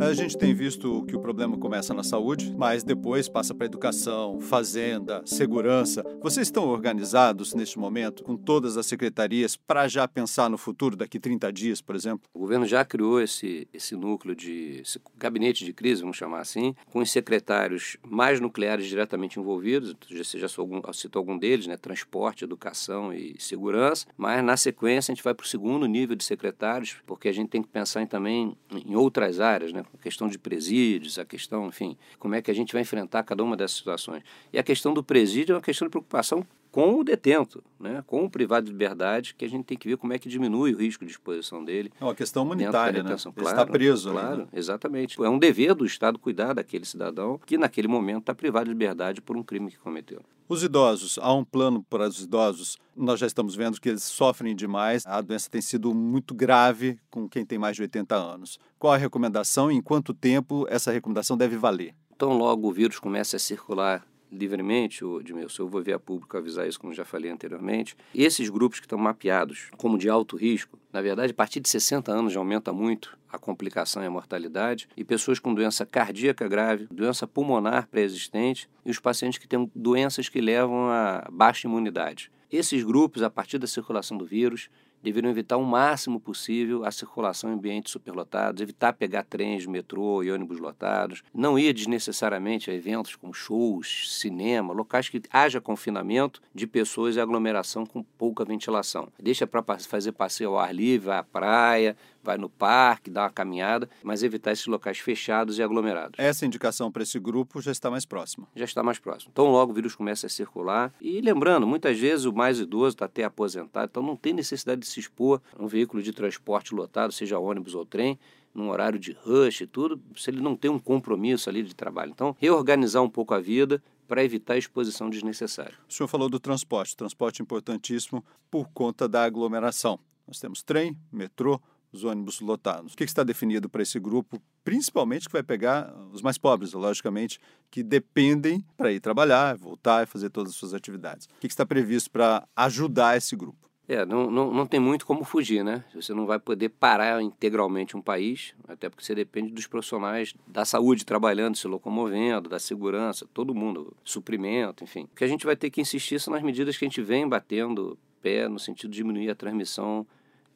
A 0.04 0.12
gente 0.12 0.36
tem 0.36 0.52
visto 0.52 1.02
que 1.06 1.16
o 1.16 1.20
problema 1.20 1.56
começa 1.56 1.94
na 1.94 2.04
saúde, 2.04 2.54
mas 2.58 2.84
depois 2.84 3.26
passa 3.26 3.54
para 3.54 3.64
educação, 3.64 4.38
fazenda, 4.38 5.22
segurança. 5.24 6.04
Vocês 6.22 6.46
estão 6.46 6.68
organizados 6.68 7.54
neste 7.54 7.78
momento 7.78 8.22
com 8.22 8.36
todas 8.36 8.76
as 8.76 8.84
secretarias 8.84 9.56
para 9.56 9.88
já 9.88 10.06
pensar 10.06 10.50
no 10.50 10.58
futuro 10.58 10.94
daqui 10.94 11.18
30 11.18 11.50
dias, 11.50 11.80
por 11.80 11.96
exemplo? 11.96 12.28
O 12.34 12.40
governo 12.40 12.66
já 12.66 12.84
criou 12.84 13.18
esse, 13.18 13.66
esse 13.72 13.96
núcleo 13.96 14.36
de 14.36 14.82
esse 14.82 15.00
gabinete 15.16 15.64
de 15.64 15.72
crise, 15.72 16.02
vamos 16.02 16.18
chamar 16.18 16.40
assim, 16.40 16.74
com 16.92 16.98
os 16.98 17.10
secretários 17.10 17.96
mais 18.06 18.40
nucleares 18.40 18.86
diretamente 18.86 19.40
envolvidos. 19.40 19.96
Você 20.10 20.38
já 20.38 20.48
algum, 20.58 20.82
citou 20.92 21.20
algum 21.20 21.38
deles, 21.38 21.66
né? 21.66 21.78
Transporte, 21.78 22.44
educação 22.44 23.10
e 23.10 23.36
segurança. 23.38 24.06
Mas 24.18 24.44
na 24.44 24.56
sequência 24.58 25.10
a 25.10 25.14
gente 25.14 25.24
vai 25.24 25.32
para 25.32 25.44
o 25.44 25.48
segundo 25.48 25.86
nível 25.86 26.14
de 26.14 26.24
secretários, 26.24 26.98
porque 27.06 27.26
a 27.26 27.32
gente 27.32 27.48
tem 27.48 27.62
que 27.62 27.68
pensar 27.68 28.02
em, 28.02 28.06
também 28.06 28.54
em 28.70 28.94
outras 28.94 29.40
áreas, 29.40 29.72
né? 29.72 29.82
A 29.94 30.02
questão 30.02 30.28
de 30.28 30.38
presídios, 30.38 31.18
a 31.18 31.24
questão, 31.24 31.68
enfim, 31.68 31.96
como 32.18 32.34
é 32.34 32.42
que 32.42 32.50
a 32.50 32.54
gente 32.54 32.72
vai 32.72 32.82
enfrentar 32.82 33.22
cada 33.22 33.42
uma 33.42 33.56
dessas 33.56 33.76
situações. 33.76 34.22
E 34.52 34.58
a 34.58 34.62
questão 34.62 34.92
do 34.92 35.02
presídio 35.02 35.52
é 35.52 35.56
uma 35.56 35.62
questão 35.62 35.86
de 35.86 35.90
preocupação 35.90 36.44
com 36.74 36.98
o 36.98 37.04
detento, 37.04 37.62
né? 37.78 38.02
com 38.04 38.24
o 38.24 38.28
privado 38.28 38.66
de 38.66 38.72
liberdade, 38.72 39.32
que 39.36 39.44
a 39.44 39.48
gente 39.48 39.64
tem 39.64 39.78
que 39.78 39.86
ver 39.86 39.96
como 39.96 40.12
é 40.12 40.18
que 40.18 40.28
diminui 40.28 40.74
o 40.74 40.76
risco 40.76 41.04
de 41.04 41.12
exposição 41.12 41.64
dele. 41.64 41.92
É 42.00 42.04
uma 42.04 42.16
questão 42.16 42.42
humanitária, 42.42 43.00
né? 43.00 43.10
detenção. 43.10 43.32
Ele 43.36 43.46
está 43.46 43.64
preso 43.64 44.10
Claro, 44.10 44.38
né? 44.38 44.48
exatamente. 44.52 45.22
É 45.22 45.28
um 45.28 45.38
dever 45.38 45.72
do 45.76 45.86
Estado 45.86 46.18
cuidar 46.18 46.52
daquele 46.52 46.84
cidadão 46.84 47.38
que 47.46 47.56
naquele 47.56 47.86
momento 47.86 48.22
está 48.22 48.34
privado 48.34 48.64
de 48.64 48.70
liberdade 48.72 49.20
por 49.20 49.36
um 49.36 49.42
crime 49.44 49.70
que 49.70 49.78
cometeu. 49.78 50.20
Os 50.46 50.62
idosos, 50.62 51.18
há 51.22 51.32
um 51.32 51.42
plano 51.42 51.82
para 51.88 52.06
os 52.06 52.20
idosos. 52.20 52.76
Nós 52.94 53.18
já 53.18 53.26
estamos 53.26 53.56
vendo 53.56 53.80
que 53.80 53.88
eles 53.88 54.02
sofrem 54.02 54.54
demais. 54.54 55.02
A 55.06 55.22
doença 55.22 55.48
tem 55.48 55.62
sido 55.62 55.94
muito 55.94 56.34
grave 56.34 56.98
com 57.10 57.26
quem 57.26 57.46
tem 57.46 57.58
mais 57.58 57.76
de 57.76 57.82
80 57.82 58.14
anos. 58.14 58.58
Qual 58.78 58.92
a 58.92 58.98
recomendação 58.98 59.72
e 59.72 59.74
em 59.74 59.80
quanto 59.80 60.12
tempo 60.12 60.66
essa 60.68 60.92
recomendação 60.92 61.34
deve 61.34 61.56
valer? 61.56 61.94
Então, 62.14 62.36
logo 62.36 62.68
o 62.68 62.72
vírus 62.72 62.98
começa 62.98 63.36
a 63.36 63.40
circular 63.40 64.06
livremente, 64.36 65.04
o 65.04 65.20
Edmilson, 65.20 65.62
eu 65.62 65.68
vou 65.68 65.82
ver 65.82 65.94
a 65.94 65.98
público 65.98 66.36
avisar 66.36 66.68
isso, 66.68 66.78
como 66.78 66.92
já 66.92 67.04
falei 67.04 67.30
anteriormente. 67.30 67.96
Esses 68.14 68.48
grupos 68.48 68.80
que 68.80 68.86
estão 68.86 68.98
mapeados 68.98 69.70
como 69.76 69.98
de 69.98 70.08
alto 70.08 70.36
risco, 70.36 70.78
na 70.92 71.00
verdade, 71.00 71.32
a 71.32 71.34
partir 71.34 71.60
de 71.60 71.68
60 71.68 72.12
anos 72.12 72.32
já 72.32 72.40
aumenta 72.40 72.72
muito 72.72 73.16
a 73.32 73.38
complicação 73.38 74.02
e 74.02 74.06
a 74.06 74.10
mortalidade, 74.10 74.88
e 74.96 75.02
pessoas 75.02 75.38
com 75.38 75.52
doença 75.52 75.84
cardíaca 75.84 76.46
grave, 76.46 76.86
doença 76.90 77.26
pulmonar 77.26 77.88
pré-existente 77.88 78.68
e 78.84 78.90
os 78.90 79.00
pacientes 79.00 79.38
que 79.38 79.48
têm 79.48 79.70
doenças 79.74 80.28
que 80.28 80.40
levam 80.40 80.88
a 80.88 81.28
baixa 81.32 81.66
imunidade. 81.66 82.30
Esses 82.50 82.84
grupos, 82.84 83.22
a 83.22 83.30
partir 83.30 83.58
da 83.58 83.66
circulação 83.66 84.16
do 84.16 84.24
vírus, 84.24 84.68
deveriam 85.04 85.30
evitar 85.30 85.56
o 85.56 85.64
máximo 85.64 86.18
possível 86.18 86.84
a 86.84 86.90
circulação 86.90 87.50
em 87.50 87.54
ambientes 87.54 87.92
superlotados, 87.92 88.62
evitar 88.62 88.92
pegar 88.94 89.22
trens, 89.22 89.66
metrô 89.66 90.22
e 90.22 90.30
ônibus 90.30 90.58
lotados, 90.58 91.22
não 91.32 91.58
ir 91.58 91.72
desnecessariamente 91.72 92.70
a 92.70 92.74
eventos 92.74 93.14
como 93.14 93.34
shows, 93.34 94.18
cinema, 94.18 94.72
locais 94.72 95.08
que 95.08 95.22
haja 95.30 95.60
confinamento 95.60 96.40
de 96.54 96.66
pessoas 96.66 97.16
e 97.16 97.20
aglomeração 97.20 97.84
com 97.84 98.02
pouca 98.02 98.44
ventilação. 98.44 99.08
Deixa 99.22 99.46
para 99.46 99.62
fazer 99.78 100.12
passeio 100.12 100.50
ao 100.50 100.58
ar 100.58 100.74
livre, 100.74 101.10
à 101.10 101.22
praia, 101.22 101.96
vai 102.24 102.38
no 102.38 102.48
parque, 102.48 103.10
dá 103.10 103.22
uma 103.22 103.30
caminhada, 103.30 103.88
mas 104.02 104.22
evitar 104.22 104.52
esses 104.52 104.66
locais 104.66 104.98
fechados 104.98 105.58
e 105.58 105.62
aglomerados. 105.62 106.18
Essa 106.18 106.46
indicação 106.46 106.90
para 106.90 107.02
esse 107.02 107.18
grupo 107.18 107.60
já 107.60 107.70
está 107.70 107.90
mais 107.90 108.04
próxima. 108.04 108.48
Já 108.56 108.64
está 108.64 108.82
mais 108.82 108.98
próximo. 108.98 109.30
Então, 109.32 109.46
logo 109.46 109.72
o 109.72 109.74
vírus 109.74 109.94
começa 109.94 110.26
a 110.26 110.30
circular. 110.30 110.92
E 111.00 111.20
lembrando, 111.20 111.66
muitas 111.66 111.98
vezes 111.98 112.24
o 112.24 112.32
mais 112.32 112.58
idoso 112.58 112.94
está 112.94 113.04
até 113.04 113.24
aposentado, 113.24 113.88
então 113.90 114.02
não 114.02 114.16
tem 114.16 114.32
necessidade 114.32 114.80
de 114.80 114.86
se 114.86 114.98
expor 114.98 115.40
a 115.56 115.62
um 115.62 115.66
veículo 115.66 116.02
de 116.02 116.12
transporte 116.12 116.74
lotado, 116.74 117.12
seja 117.12 117.38
ônibus 117.38 117.74
ou 117.74 117.84
trem, 117.84 118.18
num 118.54 118.70
horário 118.70 118.98
de 118.98 119.12
rush 119.12 119.62
e 119.62 119.66
tudo, 119.66 120.00
se 120.16 120.30
ele 120.30 120.40
não 120.40 120.56
tem 120.56 120.70
um 120.70 120.78
compromisso 120.78 121.50
ali 121.50 121.62
de 121.62 121.74
trabalho. 121.74 122.12
Então, 122.12 122.36
reorganizar 122.38 123.02
um 123.02 123.10
pouco 123.10 123.34
a 123.34 123.40
vida, 123.40 123.82
para 124.06 124.24
evitar 124.24 124.54
a 124.54 124.58
exposição 124.58 125.08
desnecessária. 125.08 125.74
O 125.88 125.92
senhor 125.92 126.08
falou 126.08 126.28
do 126.28 126.38
transporte, 126.38 126.96
transporte 126.96 127.42
importantíssimo 127.42 128.24
por 128.50 128.68
conta 128.68 129.08
da 129.08 129.24
aglomeração. 129.24 129.98
Nós 130.26 130.38
temos 130.38 130.62
trem, 130.62 130.96
metrô, 131.12 131.60
os 131.94 132.04
ônibus 132.04 132.40
lotados. 132.40 132.92
O 132.92 132.96
que 132.96 133.04
está 133.04 133.22
definido 133.22 133.68
para 133.68 133.82
esse 133.82 133.98
grupo, 134.00 134.42
principalmente 134.64 135.26
que 135.26 135.32
vai 135.32 135.42
pegar 135.42 135.94
os 136.12 136.20
mais 136.20 136.36
pobres, 136.36 136.72
logicamente, 136.72 137.40
que 137.70 137.82
dependem 137.82 138.64
para 138.76 138.92
ir 138.92 139.00
trabalhar, 139.00 139.56
voltar 139.56 140.02
e 140.02 140.06
fazer 140.06 140.30
todas 140.30 140.52
as 140.52 140.56
suas 140.56 140.74
atividades? 140.74 141.26
O 141.26 141.40
que 141.40 141.46
está 141.46 141.64
previsto 141.64 142.10
para 142.10 142.46
ajudar 142.56 143.16
esse 143.16 143.36
grupo? 143.36 143.64
É, 143.86 144.04
não, 144.06 144.30
não, 144.30 144.50
não 144.50 144.66
tem 144.66 144.80
muito 144.80 145.04
como 145.04 145.24
fugir, 145.24 145.62
né? 145.62 145.84
Você 145.94 146.14
não 146.14 146.24
vai 146.24 146.38
poder 146.38 146.70
parar 146.70 147.22
integralmente 147.22 147.94
um 147.94 148.00
país, 148.00 148.54
até 148.66 148.88
porque 148.88 149.04
você 149.04 149.14
depende 149.14 149.52
dos 149.52 149.66
profissionais 149.66 150.34
da 150.46 150.64
saúde 150.64 151.04
trabalhando, 151.04 151.56
se 151.56 151.68
locomovendo, 151.68 152.48
da 152.48 152.58
segurança, 152.58 153.28
todo 153.34 153.54
mundo, 153.54 153.94
suprimento, 154.02 154.82
enfim. 154.82 155.04
O 155.04 155.14
que 155.14 155.22
a 155.22 155.28
gente 155.28 155.44
vai 155.44 155.54
ter 155.54 155.68
que 155.68 155.82
insistir 155.82 156.18
são 156.18 156.32
nas 156.32 156.42
medidas 156.42 156.78
que 156.78 156.84
a 156.84 156.88
gente 156.88 157.02
vem 157.02 157.28
batendo 157.28 157.98
pé 158.22 158.48
no 158.48 158.58
sentido 158.58 158.90
de 158.90 158.96
diminuir 158.96 159.28
a 159.28 159.34
transmissão 159.34 160.06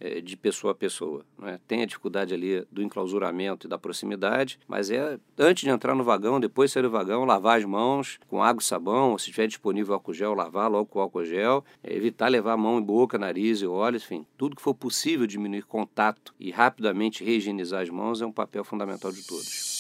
é, 0.01 0.21
de 0.21 0.37
pessoa 0.37 0.73
a 0.73 0.75
pessoa. 0.75 1.25
Né? 1.39 1.59
Tem 1.67 1.83
a 1.83 1.87
dificuldade 1.87 2.33
ali 2.33 2.67
do 2.71 2.83
enclausuramento 2.83 3.67
e 3.67 3.71
da 3.71 3.79
proximidade, 3.79 4.59
mas 4.67 4.91
é 4.91 5.19
antes 5.39 5.65
de 5.65 5.71
entrar 5.71 5.95
no 5.95 6.05
vagão, 6.05 6.41
depois 6.41 6.71
de 6.71 6.75
sair 6.75 6.83
do 6.83 6.91
vagão, 6.91 7.25
lavar 7.25 7.59
as 7.59 7.65
mãos 7.65 8.19
com 8.29 8.43
água 8.43 8.61
e 8.61 8.65
sabão, 8.65 9.13
ou 9.13 9.19
se 9.19 9.27
tiver 9.27 9.47
disponível 9.47 9.95
álcool 9.95 10.15
gel, 10.15 10.35
lavar 10.35 10.71
logo 10.71 10.87
com 10.87 11.01
álcool 11.01 11.25
gel, 11.25 11.65
é, 11.83 11.95
evitar 11.95 12.29
levar 12.29 12.53
a 12.53 12.57
mão 12.57 12.79
em 12.79 12.83
boca, 12.83 13.19
nariz 13.19 13.61
e 13.61 13.67
olhos, 13.67 14.05
enfim, 14.05 14.27
tudo 14.37 14.57
que 14.57 14.63
for 14.63 14.75
possível 14.75 15.27
diminuir 15.27 15.63
contato 15.63 16.35
e 16.39 16.51
rapidamente 16.51 17.25
reigienizar 17.25 17.83
as 17.83 17.91
mãos 17.91 18.21
é 18.21 18.27
um 18.27 18.33
papel 18.33 18.65
fundamental 18.65 19.13
de 19.13 19.27
todos. 19.27 19.79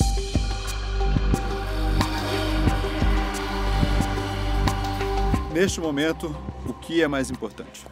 Neste 5.52 5.80
momento, 5.80 6.28
o 6.68 6.74
que 6.74 7.02
é 7.02 7.08
mais 7.08 7.30
importante? 7.30 7.84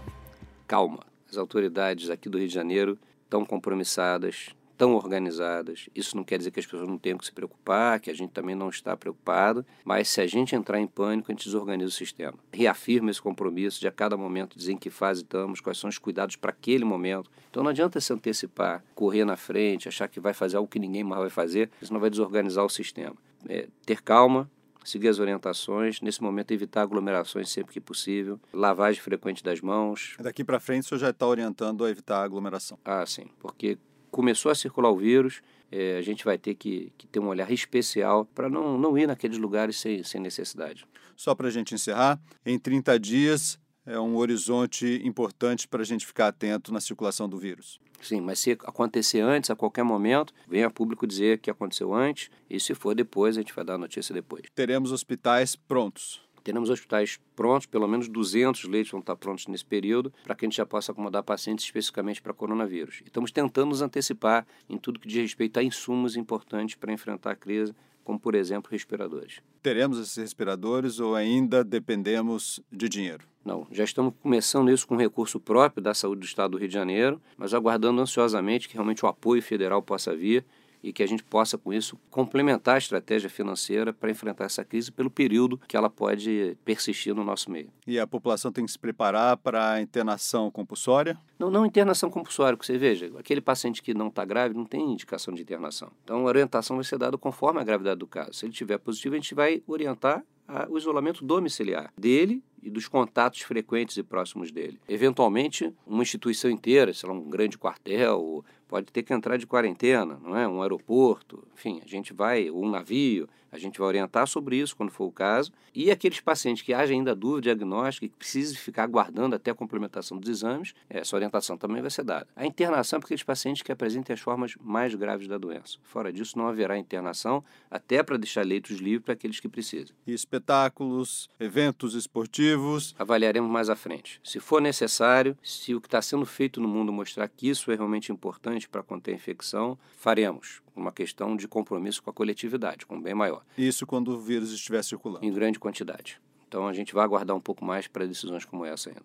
Calma 0.68 1.15
as 1.36 1.38
autoridades 1.38 2.10
aqui 2.10 2.28
do 2.28 2.38
Rio 2.38 2.48
de 2.48 2.54
Janeiro 2.54 2.98
estão 3.24 3.44
compromissadas, 3.44 4.48
tão 4.76 4.94
organizadas. 4.94 5.88
Isso 5.94 6.16
não 6.16 6.24
quer 6.24 6.38
dizer 6.38 6.50
que 6.50 6.60
as 6.60 6.66
pessoas 6.66 6.88
não 6.88 6.98
tenham 6.98 7.18
que 7.18 7.24
se 7.24 7.32
preocupar, 7.32 8.00
que 8.00 8.10
a 8.10 8.14
gente 8.14 8.30
também 8.30 8.54
não 8.54 8.68
está 8.68 8.96
preocupado, 8.96 9.64
mas 9.84 10.08
se 10.08 10.20
a 10.20 10.26
gente 10.26 10.54
entrar 10.54 10.80
em 10.80 10.86
pânico, 10.86 11.30
a 11.30 11.34
gente 11.34 11.44
desorganiza 11.44 11.88
o 11.88 11.92
sistema. 11.92 12.34
Reafirma 12.52 13.10
esse 13.10 13.20
compromisso 13.20 13.80
de 13.80 13.88
a 13.88 13.92
cada 13.92 14.16
momento 14.16 14.58
dizer 14.58 14.72
em 14.72 14.76
que 14.76 14.90
fase 14.90 15.22
estamos, 15.22 15.60
quais 15.60 15.78
são 15.78 15.88
os 15.88 15.98
cuidados 15.98 16.36
para 16.36 16.50
aquele 16.50 16.84
momento. 16.84 17.30
Então 17.50 17.62
não 17.62 17.70
adianta 17.70 18.00
se 18.00 18.12
antecipar, 18.12 18.84
correr 18.94 19.24
na 19.24 19.36
frente, 19.36 19.88
achar 19.88 20.08
que 20.08 20.20
vai 20.20 20.34
fazer 20.34 20.56
algo 20.56 20.68
que 20.68 20.78
ninguém 20.78 21.04
mais 21.04 21.20
vai 21.20 21.30
fazer, 21.30 21.70
isso 21.80 21.92
não 21.92 22.00
vai 22.00 22.10
desorganizar 22.10 22.64
o 22.64 22.68
sistema. 22.68 23.16
É, 23.48 23.68
ter 23.84 24.02
calma, 24.02 24.50
seguir 24.88 25.08
as 25.08 25.18
orientações, 25.18 26.00
nesse 26.00 26.22
momento 26.22 26.52
evitar 26.52 26.82
aglomerações 26.82 27.50
sempre 27.50 27.72
que 27.72 27.80
possível, 27.80 28.40
lavagem 28.52 29.00
frequente 29.00 29.42
das 29.42 29.60
mãos. 29.60 30.16
Daqui 30.20 30.44
para 30.44 30.60
frente 30.60 30.84
o 30.84 30.88
senhor 30.88 30.98
já 30.98 31.10
está 31.10 31.26
orientando 31.26 31.84
a 31.84 31.90
evitar 31.90 32.18
a 32.18 32.24
aglomeração. 32.24 32.78
Ah, 32.84 33.04
sim, 33.06 33.26
porque 33.40 33.78
começou 34.10 34.50
a 34.50 34.54
circular 34.54 34.90
o 34.90 34.96
vírus, 34.96 35.42
é, 35.70 35.98
a 35.98 36.02
gente 36.02 36.24
vai 36.24 36.38
ter 36.38 36.54
que, 36.54 36.92
que, 36.96 37.06
ter 37.06 37.20
um 37.20 37.26
olhar 37.26 37.50
especial 37.50 38.24
para 38.24 38.48
não, 38.48 38.78
não 38.78 38.96
ir 38.96 39.06
naqueles 39.06 39.36
lugares 39.36 39.78
sem, 39.78 40.02
sem 40.02 40.20
necessidade. 40.20 40.86
Só 41.16 41.34
para 41.34 41.48
a 41.48 41.50
gente 41.50 41.74
encerrar, 41.74 42.20
em 42.44 42.58
30 42.58 42.98
dias 42.98 43.58
é 43.84 43.98
um 44.00 44.16
horizonte 44.16 45.00
importante 45.04 45.68
para 45.68 45.82
a 45.82 45.84
gente 45.84 46.04
ficar 46.04 46.28
atento 46.28 46.72
na 46.72 46.80
circulação 46.80 47.28
do 47.28 47.38
vírus. 47.38 47.78
Sim, 48.00 48.20
mas 48.20 48.38
se 48.38 48.52
acontecer 48.52 49.20
antes, 49.20 49.50
a 49.50 49.56
qualquer 49.56 49.82
momento, 49.82 50.32
venha 50.48 50.70
público 50.70 51.06
dizer 51.06 51.38
que 51.38 51.50
aconteceu 51.50 51.94
antes, 51.94 52.30
e 52.48 52.60
se 52.60 52.74
for 52.74 52.94
depois, 52.94 53.36
a 53.36 53.40
gente 53.40 53.54
vai 53.54 53.64
dar 53.64 53.74
a 53.74 53.78
notícia 53.78 54.14
depois. 54.14 54.44
Teremos 54.54 54.92
hospitais 54.92 55.56
prontos. 55.56 56.24
Teremos 56.44 56.70
hospitais 56.70 57.18
prontos, 57.34 57.66
pelo 57.66 57.88
menos 57.88 58.08
200 58.08 58.64
leitos 58.64 58.92
vão 58.92 59.00
estar 59.00 59.16
prontos 59.16 59.48
nesse 59.48 59.64
período, 59.64 60.12
para 60.22 60.32
que 60.32 60.44
a 60.44 60.48
gente 60.48 60.56
já 60.56 60.64
possa 60.64 60.92
acomodar 60.92 61.24
pacientes 61.24 61.64
especificamente 61.64 62.22
para 62.22 62.32
coronavírus. 62.32 63.00
E 63.00 63.08
estamos 63.08 63.32
tentando 63.32 63.70
nos 63.70 63.82
antecipar 63.82 64.46
em 64.68 64.78
tudo 64.78 65.00
que 65.00 65.08
diz 65.08 65.22
respeito 65.22 65.58
a 65.58 65.62
insumos 65.64 66.16
importantes 66.16 66.76
para 66.76 66.92
enfrentar 66.92 67.32
a 67.32 67.34
crise, 67.34 67.74
como, 68.04 68.20
por 68.20 68.36
exemplo, 68.36 68.70
respiradores. 68.70 69.40
Teremos 69.60 69.98
esses 69.98 70.16
respiradores 70.16 71.00
ou 71.00 71.16
ainda 71.16 71.64
dependemos 71.64 72.60
de 72.70 72.88
dinheiro? 72.88 73.26
Não, 73.46 73.64
já 73.70 73.84
estamos 73.84 74.12
começando 74.20 74.72
isso 74.72 74.84
com 74.88 74.96
recurso 74.96 75.38
próprio 75.38 75.80
da 75.80 75.94
saúde 75.94 76.22
do 76.22 76.26
Estado 76.26 76.50
do 76.50 76.58
Rio 76.58 76.66
de 76.66 76.74
Janeiro, 76.74 77.22
mas 77.36 77.54
aguardando 77.54 78.00
ansiosamente 78.00 78.68
que 78.68 78.74
realmente 78.74 79.04
o 79.04 79.08
apoio 79.08 79.40
federal 79.40 79.80
possa 79.80 80.16
vir 80.16 80.44
e 80.82 80.92
que 80.92 81.00
a 81.00 81.06
gente 81.06 81.22
possa, 81.22 81.56
com 81.56 81.72
isso, 81.72 81.96
complementar 82.10 82.74
a 82.74 82.78
estratégia 82.78 83.30
financeira 83.30 83.92
para 83.92 84.10
enfrentar 84.10 84.46
essa 84.46 84.64
crise 84.64 84.90
pelo 84.90 85.08
período 85.08 85.60
que 85.68 85.76
ela 85.76 85.88
pode 85.88 86.58
persistir 86.64 87.14
no 87.14 87.22
nosso 87.22 87.48
meio. 87.48 87.70
E 87.86 88.00
a 88.00 88.06
população 88.06 88.50
tem 88.50 88.66
que 88.66 88.72
se 88.72 88.78
preparar 88.78 89.36
para 89.36 89.74
a 89.74 89.80
internação 89.80 90.50
compulsória? 90.50 91.16
Não, 91.38 91.48
não 91.48 91.64
internação 91.64 92.10
compulsória, 92.10 92.56
porque 92.56 92.72
você 92.72 92.76
veja, 92.76 93.12
aquele 93.16 93.40
paciente 93.40 93.80
que 93.80 93.94
não 93.94 94.08
está 94.08 94.24
grávido 94.24 94.58
não 94.58 94.66
tem 94.66 94.92
indicação 94.92 95.32
de 95.32 95.42
internação. 95.42 95.92
Então, 96.02 96.18
a 96.18 96.24
orientação 96.24 96.76
vai 96.76 96.84
ser 96.84 96.98
dada 96.98 97.16
conforme 97.16 97.60
a 97.60 97.64
gravidade 97.64 98.00
do 98.00 98.08
caso. 98.08 98.32
Se 98.32 98.44
ele 98.44 98.52
tiver 98.52 98.78
positivo, 98.78 99.14
a 99.14 99.18
gente 99.18 99.36
vai 99.36 99.62
orientar 99.68 100.24
o 100.68 100.78
isolamento 100.78 101.24
domiciliar 101.24 101.92
dele 101.96 102.42
e 102.66 102.70
dos 102.70 102.88
contatos 102.88 103.42
frequentes 103.42 103.96
e 103.96 104.02
próximos 104.02 104.50
dele. 104.50 104.80
Eventualmente, 104.88 105.72
uma 105.86 106.02
instituição 106.02 106.50
inteira, 106.50 106.92
sei 106.92 107.08
lá, 107.08 107.14
um 107.14 107.30
grande 107.30 107.56
quartel, 107.56 108.44
pode 108.66 108.86
ter 108.86 109.04
que 109.04 109.14
entrar 109.14 109.36
de 109.36 109.46
quarentena, 109.46 110.18
não 110.20 110.36
é? 110.36 110.48
Um 110.48 110.60
aeroporto, 110.60 111.46
enfim, 111.54 111.80
a 111.84 111.88
gente 111.88 112.12
vai, 112.12 112.50
ou 112.50 112.64
um 112.64 112.68
navio, 112.68 113.28
a 113.50 113.58
gente 113.58 113.78
vai 113.78 113.88
orientar 113.88 114.26
sobre 114.26 114.56
isso 114.56 114.76
quando 114.76 114.90
for 114.90 115.06
o 115.06 115.12
caso. 115.12 115.52
E 115.74 115.90
aqueles 115.90 116.20
pacientes 116.20 116.62
que 116.62 116.72
haja 116.72 116.92
ainda 116.92 117.14
dúvida 117.14 117.42
diagnóstica 117.42 118.06
e 118.06 118.08
que 118.08 118.16
precise 118.16 118.56
ficar 118.56 118.84
aguardando 118.84 119.36
até 119.36 119.50
a 119.50 119.54
complementação 119.54 120.18
dos 120.18 120.28
exames, 120.28 120.74
essa 120.88 121.14
orientação 121.14 121.56
também 121.56 121.82
vai 121.82 121.90
ser 121.90 122.04
dada. 122.04 122.26
A 122.34 122.46
internação 122.46 122.96
é 122.96 123.00
para 123.00 123.06
aqueles 123.06 123.22
pacientes 123.22 123.62
que 123.62 123.72
apresentem 123.72 124.14
as 124.14 124.20
formas 124.20 124.54
mais 124.60 124.94
graves 124.94 125.28
da 125.28 125.38
doença. 125.38 125.78
Fora 125.82 126.12
disso, 126.12 126.38
não 126.38 126.48
haverá 126.48 126.78
internação, 126.78 127.44
até 127.70 128.02
para 128.02 128.16
deixar 128.16 128.44
leitos 128.44 128.78
livres 128.78 129.04
para 129.04 129.14
aqueles 129.14 129.40
que 129.40 129.48
precisam. 129.48 129.94
E 130.06 130.12
espetáculos, 130.12 131.28
eventos 131.38 131.94
esportivos? 131.94 132.94
Avaliaremos 132.98 133.50
mais 133.50 133.68
à 133.68 133.76
frente. 133.76 134.20
Se 134.24 134.40
for 134.40 134.60
necessário, 134.60 135.36
se 135.42 135.74
o 135.74 135.80
que 135.80 135.88
está 135.88 136.00
sendo 136.00 136.26
feito 136.26 136.60
no 136.60 136.68
mundo 136.68 136.92
mostrar 136.92 137.28
que 137.28 137.48
isso 137.48 137.70
é 137.70 137.74
realmente 137.74 138.10
importante 138.12 138.68
para 138.68 138.82
conter 138.82 139.12
a 139.12 139.14
infecção, 139.14 139.78
faremos 139.96 140.65
uma 140.80 140.92
questão 140.92 141.36
de 141.36 141.48
compromisso 141.48 142.02
com 142.02 142.10
a 142.10 142.12
coletividade, 142.12 142.86
com 142.86 142.96
um 142.96 143.00
bem 143.00 143.14
maior. 143.14 143.42
Isso 143.56 143.86
quando 143.86 144.08
o 144.08 144.20
vírus 144.20 144.52
estiver 144.52 144.82
circulando. 144.82 145.24
Em 145.24 145.32
grande 145.32 145.58
quantidade. 145.58 146.20
Então 146.48 146.66
a 146.66 146.72
gente 146.72 146.94
vai 146.94 147.04
aguardar 147.04 147.36
um 147.36 147.40
pouco 147.40 147.64
mais 147.64 147.86
para 147.88 148.06
decisões 148.06 148.44
como 148.44 148.64
essa 148.64 148.90
ainda. 148.90 149.02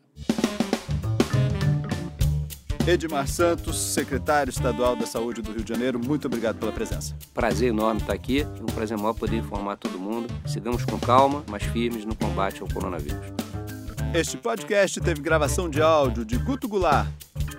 Edmar 2.87 3.27
Santos, 3.27 3.77
secretário 3.77 4.49
estadual 4.49 4.95
da 4.95 5.05
Saúde 5.05 5.41
do 5.41 5.51
Rio 5.51 5.63
de 5.63 5.71
Janeiro, 5.71 5.99
muito 5.99 6.25
obrigado 6.25 6.57
pela 6.57 6.71
presença. 6.71 7.15
Prazer 7.31 7.69
enorme 7.69 8.01
estar 8.01 8.13
aqui, 8.13 8.43
um 8.59 8.65
prazer 8.65 8.97
maior 8.97 9.13
poder 9.13 9.37
informar 9.37 9.77
todo 9.77 9.99
mundo. 9.99 10.33
Sigamos 10.47 10.83
com 10.83 10.99
calma, 10.99 11.43
mas 11.47 11.61
firmes 11.63 12.05
no 12.05 12.15
combate 12.15 12.61
ao 12.61 12.67
coronavírus. 12.67 13.27
Este 14.15 14.35
podcast 14.35 14.99
teve 14.99 15.21
gravação 15.21 15.69
de 15.69 15.81
áudio 15.81 16.25
de 16.25 16.37
Guto 16.37 16.67
Goulart, 16.67 17.07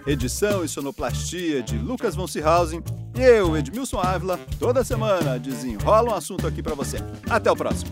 edição 0.07 0.65
e 0.65 0.69
sonoplastia 0.69 1.63
de 1.63 1.79
Lucas 1.79 2.17
von 2.17 2.27
Seehausen 2.27 2.83
e 3.15 3.21
eu, 3.21 3.57
Edmilson 3.57 4.01
Ávila, 4.01 4.39
toda 4.59 4.85
semana 4.85 5.39
desenrola 5.39 6.13
um 6.13 6.15
assunto 6.15 6.47
aqui 6.47 6.63
para 6.63 6.75
você. 6.75 6.99
Até 7.29 7.51
o 7.51 7.57
próximo. 7.57 7.91